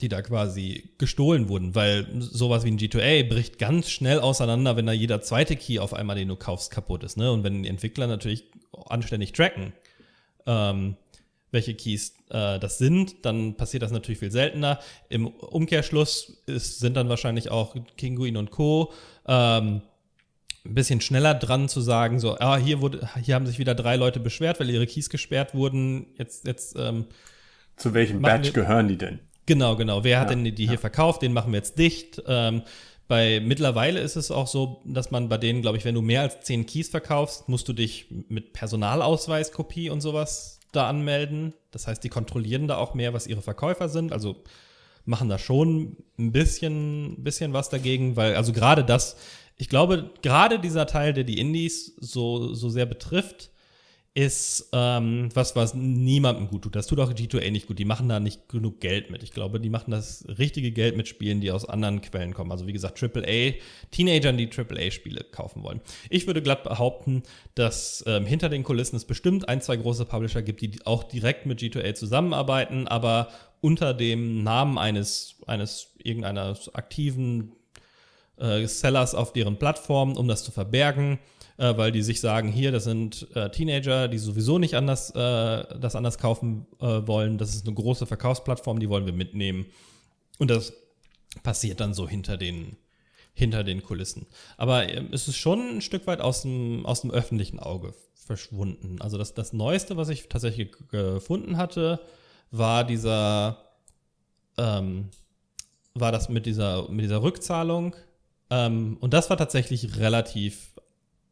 [0.03, 4.87] die da quasi gestohlen wurden, weil sowas wie ein G2A bricht ganz schnell auseinander, wenn
[4.87, 7.17] da jeder zweite Key auf einmal, den du kaufst, kaputt ist.
[7.17, 7.31] Ne?
[7.31, 9.73] Und wenn die Entwickler natürlich anständig tracken,
[10.47, 10.97] ähm,
[11.51, 14.79] welche Keys äh, das sind, dann passiert das natürlich viel seltener.
[15.09, 18.93] Im Umkehrschluss ist, sind dann wahrscheinlich auch Kinguin und Co.
[19.27, 19.83] Ähm,
[20.65, 23.97] ein bisschen schneller dran zu sagen, so, ah, hier wurde, hier haben sich wieder drei
[23.97, 26.07] Leute beschwert, weil ihre Keys gesperrt wurden.
[26.19, 27.07] Jetzt, jetzt ähm,
[27.77, 29.21] zu welchem Batch gehören die denn?
[29.47, 30.05] Genau, genau.
[30.05, 31.22] Wer hat denn die hier verkauft?
[31.22, 32.22] Den machen wir jetzt dicht.
[32.26, 32.62] Ähm,
[33.09, 36.20] bei mittlerweile ist es auch so, dass man bei denen, glaube ich, wenn du mehr
[36.20, 41.55] als zehn Keys verkaufst, musst du dich mit Personalausweiskopie und sowas da anmelden.
[41.72, 44.12] Das heißt, die kontrollieren da auch mehr, was ihre Verkäufer sind.
[44.12, 44.36] Also
[45.05, 49.16] machen da schon ein bisschen, bisschen was dagegen, weil also gerade das,
[49.57, 53.51] ich glaube, gerade dieser Teil, der die Indies so, so sehr betrifft,
[54.13, 56.75] ist ähm, was, was niemandem gut tut.
[56.75, 57.79] Das tut auch G2A nicht gut.
[57.79, 59.23] Die machen da nicht genug Geld mit.
[59.23, 62.51] Ich glaube, die machen das richtige Geld mit Spielen, die aus anderen Quellen kommen.
[62.51, 63.55] Also wie gesagt, AAA,
[63.93, 65.81] Teenagern, die AAA-Spiele kaufen wollen.
[66.09, 67.23] Ich würde glatt behaupten,
[67.55, 71.47] dass ähm, hinter den Kulissen es bestimmt ein, zwei große Publisher gibt, die auch direkt
[71.47, 73.29] mit G2A zusammenarbeiten, aber
[73.61, 77.53] unter dem Namen eines, eines irgendeiner aktiven
[78.39, 81.21] äh, Sellers auf deren Plattform, um das zu verbergen
[81.61, 85.79] äh, weil die sich sagen, hier, das sind äh, Teenager, die sowieso nicht anders, äh,
[85.79, 87.37] das anders kaufen äh, wollen.
[87.37, 89.67] Das ist eine große Verkaufsplattform, die wollen wir mitnehmen.
[90.39, 90.73] Und das
[91.43, 92.79] passiert dann so hinter den,
[93.35, 94.27] hinter den Kulissen.
[94.57, 98.97] Aber äh, es ist schon ein Stück weit aus dem, aus dem öffentlichen Auge verschwunden.
[99.01, 102.01] Also das, das Neueste, was ich tatsächlich gefunden hatte,
[102.51, 103.59] war dieser,
[104.57, 105.11] ähm,
[105.93, 107.95] war das mit dieser, mit dieser Rückzahlung.
[108.49, 110.71] Ähm, und das war tatsächlich relativ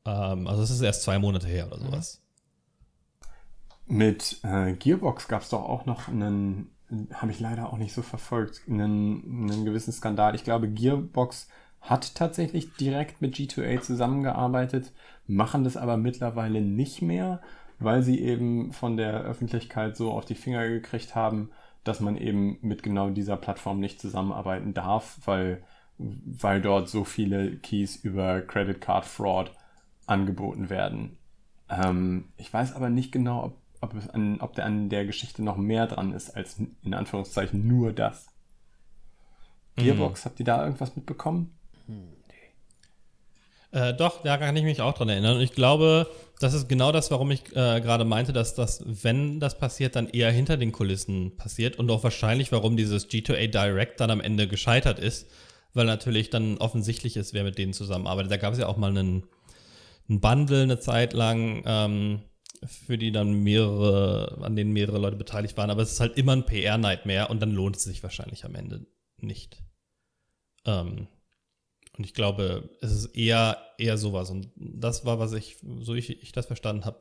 [0.08, 2.22] ähm, also es ist erst zwei Monate her oder sowas.
[3.86, 6.70] Mit äh, Gearbox gab es doch auch noch einen,
[7.12, 10.34] habe ich leider auch nicht so verfolgt, einen, einen gewissen Skandal.
[10.34, 11.48] Ich glaube, Gearbox
[11.80, 14.92] hat tatsächlich direkt mit G2A zusammengearbeitet,
[15.26, 17.40] machen das aber mittlerweile nicht mehr,
[17.78, 21.50] weil sie eben von der Öffentlichkeit so auf die Finger gekriegt haben,
[21.84, 25.62] dass man eben mit genau dieser Plattform nicht zusammenarbeiten darf, weil,
[25.96, 29.52] weil dort so viele Keys über Credit Card Fraud
[30.08, 31.16] angeboten werden.
[31.68, 35.56] Ähm, ich weiß aber nicht genau, ob, ob, an, ob der an der Geschichte noch
[35.56, 38.26] mehr dran ist als in Anführungszeichen nur das.
[39.76, 39.82] Mhm.
[39.82, 41.54] Gearbox, habt ihr da irgendwas mitbekommen?
[43.70, 45.36] Äh, doch, da kann ich mich auch dran erinnern.
[45.36, 46.08] Und ich glaube,
[46.40, 50.08] das ist genau das, warum ich äh, gerade meinte, dass das, wenn das passiert, dann
[50.08, 54.48] eher hinter den Kulissen passiert und auch wahrscheinlich, warum dieses G2A Direct dann am Ende
[54.48, 55.26] gescheitert ist,
[55.74, 58.32] weil natürlich dann offensichtlich ist, wer mit denen zusammenarbeitet.
[58.32, 59.24] Da gab es ja auch mal einen,
[60.08, 62.22] ein Bundle eine Zeit lang, ähm,
[62.64, 66.32] für die dann mehrere, an denen mehrere Leute beteiligt waren, aber es ist halt immer
[66.32, 68.86] ein PR-Nightmare und dann lohnt es sich wahrscheinlich am Ende
[69.18, 69.62] nicht.
[70.64, 71.08] Ähm,
[71.96, 74.30] und ich glaube, es ist eher, eher sowas.
[74.30, 77.00] Und das war, was ich, so ich, ich das verstanden habe,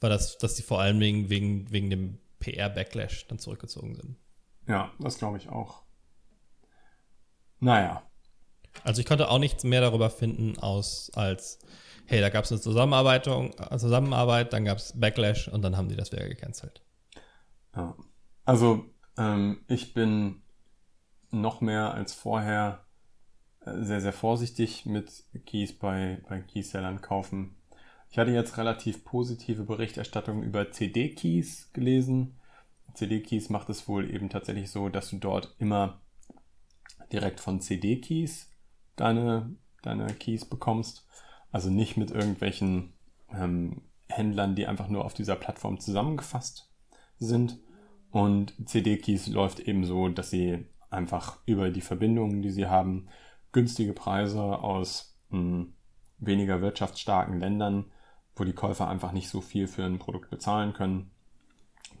[0.00, 4.16] war das, dass sie vor allem wegen, wegen, wegen dem PR-Backlash dann zurückgezogen sind.
[4.66, 5.82] Ja, das glaube ich auch.
[7.58, 8.02] Naja.
[8.84, 11.58] Also ich konnte auch nichts mehr darüber finden, aus als
[12.08, 15.88] hey, da gab es eine Zusammenarbeit, äh, Zusammenarbeit, dann gab es Backlash und dann haben
[15.88, 16.82] die das wieder gecancelt.
[17.76, 17.94] Ja.
[18.44, 18.86] Also
[19.18, 20.42] ähm, ich bin
[21.30, 22.86] noch mehr als vorher
[23.60, 27.56] äh, sehr, sehr vorsichtig mit Keys bei, bei Keysellern kaufen.
[28.10, 32.38] Ich hatte jetzt relativ positive Berichterstattung über CD-Keys gelesen.
[32.94, 36.00] CD-Keys macht es wohl eben tatsächlich so, dass du dort immer
[37.12, 38.50] direkt von CD-Keys
[38.96, 41.06] deine, deine Keys bekommst.
[41.50, 42.92] Also nicht mit irgendwelchen
[43.32, 46.70] ähm, Händlern, die einfach nur auf dieser Plattform zusammengefasst
[47.18, 47.58] sind.
[48.10, 53.08] Und CD-Keys läuft eben so, dass sie einfach über die Verbindungen, die sie haben,
[53.52, 55.72] günstige Preise aus mh, hm,
[56.18, 57.86] weniger wirtschaftsstarken Ländern,
[58.34, 61.10] wo die Käufer einfach nicht so viel für ein Produkt bezahlen können.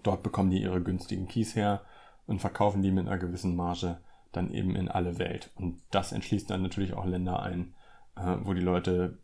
[0.02, 1.82] Dort bekommen die ihre günstigen Keys her
[2.26, 3.98] und verkaufen die mit einer gewissen Marge
[4.32, 5.50] dann eben in alle Welt.
[5.54, 7.74] Und das entschließt dann natürlich auch Länder ein,
[8.18, 9.18] äh, wo die Leute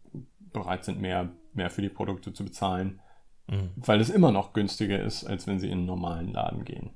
[0.52, 3.00] bereit sind, mehr, mehr für die Produkte zu bezahlen,
[3.46, 3.70] mhm.
[3.76, 6.90] weil es immer noch günstiger ist, als wenn sie in einen normalen Laden gehen.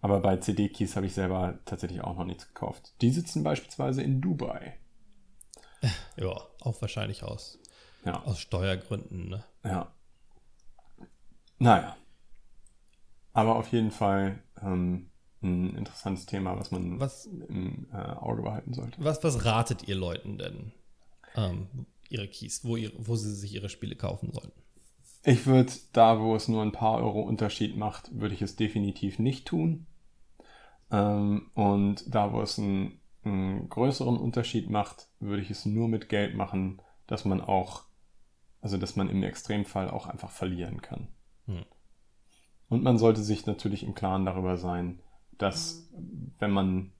[0.00, 2.94] Aber bei CD-Keys habe ich selber tatsächlich auch noch nichts gekauft.
[3.00, 4.78] Die sitzen beispielsweise in Dubai.
[6.16, 6.30] Ja,
[6.60, 7.58] auch wahrscheinlich aus,
[8.04, 8.22] ja.
[8.22, 9.30] aus Steuergründen.
[9.30, 9.44] Ne?
[9.64, 9.92] Ja.
[11.58, 11.96] Naja.
[13.32, 15.10] Aber auf jeden Fall ähm,
[15.42, 19.02] ein interessantes Thema, was man was, im äh, Auge behalten sollte.
[19.02, 20.72] Was, was ratet ihr Leuten denn?
[21.36, 24.62] Ähm, ihre Keys, wo, ihre, wo sie sich ihre Spiele kaufen sollten.
[25.24, 29.18] Ich würde da, wo es nur ein paar Euro Unterschied macht, würde ich es definitiv
[29.18, 29.86] nicht tun.
[30.90, 36.08] Ähm, und da, wo es einen, einen, größeren Unterschied macht, würde ich es nur mit
[36.08, 37.84] Geld machen, dass man auch,
[38.60, 41.08] also dass man im Extremfall auch einfach verlieren kann.
[41.46, 41.64] Hm.
[42.68, 45.00] Und man sollte sich natürlich im Klaren darüber sein,
[45.38, 45.88] dass
[46.38, 46.92] wenn man,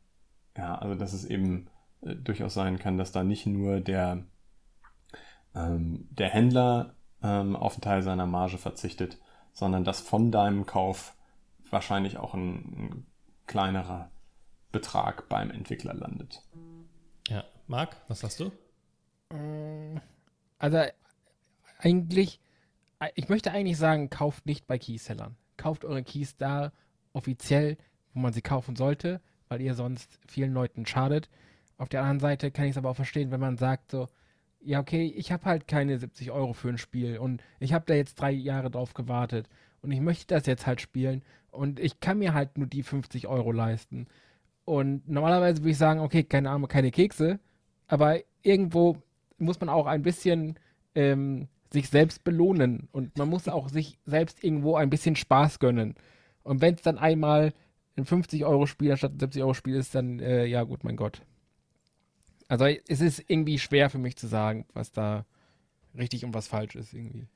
[0.56, 1.68] ja, also dass es eben
[2.02, 4.24] äh, durchaus sein kann, dass da nicht nur der
[5.54, 9.18] ähm, der Händler ähm, auf einen Teil seiner Marge verzichtet,
[9.52, 11.14] sondern dass von deinem Kauf
[11.70, 13.06] wahrscheinlich auch ein, ein
[13.46, 14.10] kleinerer
[14.70, 16.42] Betrag beim Entwickler landet.
[17.28, 18.50] Ja, Marc, was sagst du?
[20.58, 20.84] Also
[21.78, 22.40] eigentlich,
[23.14, 25.36] ich möchte eigentlich sagen, kauft nicht bei Keysellern.
[25.56, 26.72] Kauft eure Keys da
[27.12, 27.76] offiziell,
[28.14, 31.28] wo man sie kaufen sollte, weil ihr sonst vielen Leuten schadet.
[31.82, 34.06] Auf der anderen Seite kann ich es aber auch verstehen, wenn man sagt so,
[34.60, 37.94] ja, okay, ich habe halt keine 70 Euro für ein Spiel und ich habe da
[37.94, 39.48] jetzt drei Jahre drauf gewartet
[39.80, 43.26] und ich möchte das jetzt halt spielen und ich kann mir halt nur die 50
[43.26, 44.06] Euro leisten.
[44.64, 47.40] Und normalerweise würde ich sagen, okay, keine Ahnung, keine Kekse,
[47.88, 48.98] aber irgendwo
[49.38, 50.60] muss man auch ein bisschen
[50.94, 55.96] ähm, sich selbst belohnen und man muss auch sich selbst irgendwo ein bisschen Spaß gönnen.
[56.44, 57.52] Und wenn es dann einmal
[57.96, 61.22] ein 50-Euro-Spiel anstatt ein 70-Euro-Spiel ist, dann, äh, ja gut, mein Gott.
[62.52, 65.24] Also es ist irgendwie schwer für mich zu sagen, was da
[65.96, 67.26] richtig und was falsch ist irgendwie.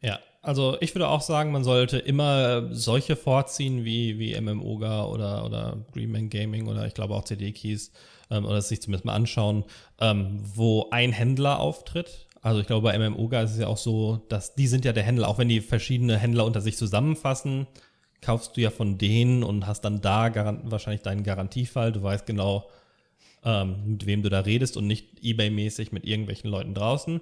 [0.00, 5.44] Ja, also ich würde auch sagen, man sollte immer solche vorziehen wie, wie MMOGA oder,
[5.44, 7.92] oder Greenman Gaming oder ich glaube auch CD-Keys
[8.30, 9.64] ähm, oder sich zumindest mal anschauen,
[10.00, 12.26] ähm, wo ein Händler auftritt.
[12.40, 15.02] Also ich glaube, bei MMOGA ist es ja auch so, dass die sind ja der
[15.02, 17.66] Händler, auch wenn die verschiedene Händler unter sich zusammenfassen,
[18.22, 20.32] kaufst du ja von denen und hast dann da
[20.64, 21.92] wahrscheinlich deinen Garantiefall.
[21.92, 22.70] Du weißt genau,
[23.44, 27.20] ähm, mit wem du da redest und nicht eBay-mäßig mit irgendwelchen Leuten draußen.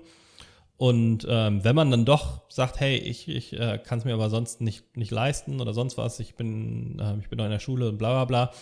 [0.76, 4.30] Und ähm, wenn man dann doch sagt, hey, ich, ich äh, kann es mir aber
[4.30, 7.58] sonst nicht, nicht leisten oder sonst was, ich bin, äh, ich bin noch in der
[7.58, 8.54] Schule und bla bla bla,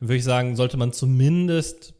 [0.00, 1.92] würde ich sagen, sollte man zumindest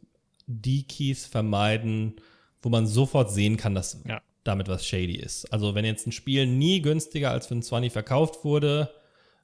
[0.47, 2.15] die Keys vermeiden,
[2.63, 4.21] wo man sofort sehen kann, dass ja.
[4.43, 5.45] damit was shady ist.
[5.53, 8.89] Also wenn jetzt ein Spiel nie günstiger als für ein 20 verkauft wurde,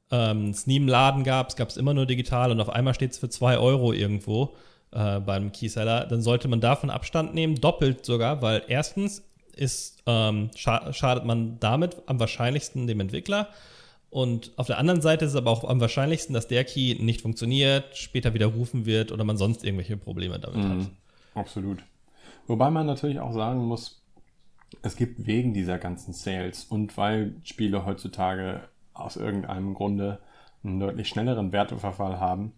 [0.09, 2.95] ähm, es nie im Laden gab, es gab es immer nur digital und auf einmal
[2.95, 4.55] steht es für 2 Euro irgendwo
[4.95, 9.23] äh, beim Keyseller, dann sollte man davon Abstand nehmen, doppelt sogar, weil erstens
[9.55, 13.49] ist, ähm, scha schadet man damit am wahrscheinlichsten dem Entwickler.
[14.09, 17.21] Und auf der anderen Seite ist es aber auch am wahrscheinlichsten, dass der Key nicht
[17.21, 20.89] funktioniert, später widerrufen wird oder man sonst irgendwelche Probleme damit mhm, hat.
[21.35, 21.79] Absolut.
[22.47, 24.01] Wobei man natürlich auch sagen muss,
[24.81, 28.61] es gibt wegen dieser ganzen Sales und weil Spiele heutzutage
[28.93, 30.19] aus irgendeinem Grunde
[30.63, 32.53] einen deutlich schnelleren Werteverfall haben,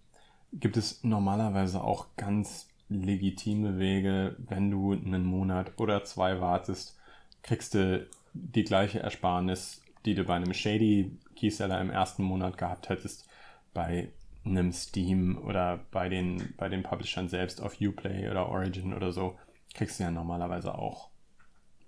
[0.54, 6.98] gibt es normalerweise auch ganz legitime Wege, wenn du einen Monat oder zwei wartest,
[7.44, 12.90] kriegst du die gleiche Ersparnis, die du bei einem Shady Keyseller im ersten Monat gehabt
[12.90, 13.28] hättest,
[13.74, 14.10] bei
[14.46, 19.38] einem Steam oder bei den, bei den Publishern selbst auf Uplay oder Origin oder so,
[19.74, 21.10] kriegst du ja normalerweise auch.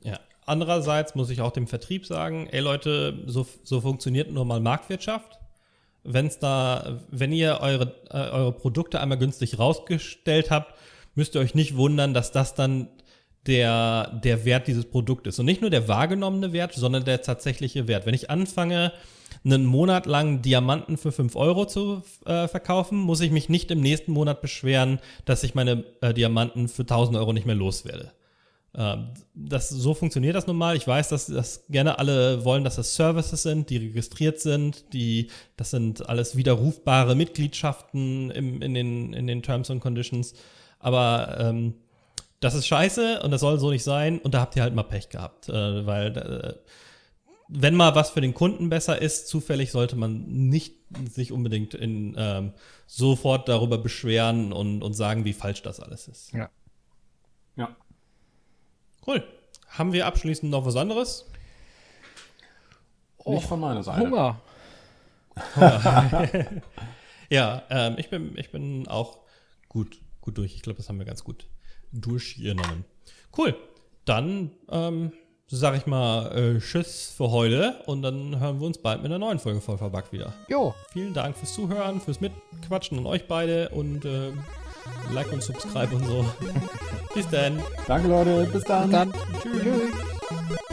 [0.02, 4.60] Ja, andererseits muss ich auch dem Vertrieb sagen, ey Leute, so, so funktioniert nur mal
[4.60, 5.40] Marktwirtschaft
[6.04, 10.74] wenn es da, wenn ihr eure, äh, eure Produkte einmal günstig rausgestellt habt,
[11.16, 12.88] müsst ihr euch nicht wundern, dass das dann
[13.48, 18.06] der, der Wert dieses Produktes Und nicht nur der wahrgenommene Wert, sondern der tatsächliche Wert.
[18.06, 18.92] Wenn ich anfange,
[19.46, 23.80] einen Monat lang Diamanten für 5 Euro zu äh, verkaufen, muss ich mich nicht im
[23.80, 28.12] nächsten Monat beschweren, dass ich meine äh, Diamanten für 1000 Euro nicht mehr loswerde.
[28.76, 30.76] Ähm, das, so funktioniert das nun mal.
[30.76, 35.30] Ich weiß, dass das gerne alle wollen, dass das Services sind, die registriert sind, die,
[35.58, 40.34] das sind alles widerrufbare Mitgliedschaften im, in, den, in den Terms and Conditions.
[40.80, 41.76] Aber ähm,
[42.40, 44.84] das ist scheiße und das soll so nicht sein und da habt ihr halt mal
[44.84, 46.54] Pech gehabt, äh, weil äh,
[47.50, 50.76] wenn mal was für den Kunden besser ist, zufällig sollte man nicht
[51.12, 52.54] sich unbedingt in, ähm,
[52.86, 56.32] sofort darüber beschweren und, und sagen, wie falsch das alles ist.
[56.32, 56.40] Ja.
[56.40, 56.50] Ja.
[59.06, 59.24] Cool.
[59.70, 61.26] Haben wir abschließend noch was anderes?
[63.26, 64.02] Nicht von meiner Seite.
[64.02, 64.42] Hunger.
[67.30, 69.20] ja, ähm, ich, bin, ich bin auch
[69.68, 70.56] gut, gut durch.
[70.56, 71.48] Ich glaube, das haben wir ganz gut
[71.92, 72.86] durchgenommen.
[73.38, 73.56] Cool.
[74.06, 75.14] Dann ähm,
[75.48, 79.20] sage ich mal äh, Tschüss für heute und dann hören wir uns bald mit einer
[79.20, 80.34] neuen Folge voll verbackt wieder.
[80.48, 80.74] Jo.
[80.92, 84.32] Vielen Dank fürs Zuhören, fürs Mitquatschen und euch beide und äh,
[85.12, 86.26] Like und Subscribe und so.
[87.14, 87.62] bis dann.
[87.88, 88.48] Danke, Leute.
[88.52, 88.84] Bis dann.
[88.84, 89.14] Bis dann.
[89.42, 89.64] Tschüss.
[89.64, 90.70] Tschüss.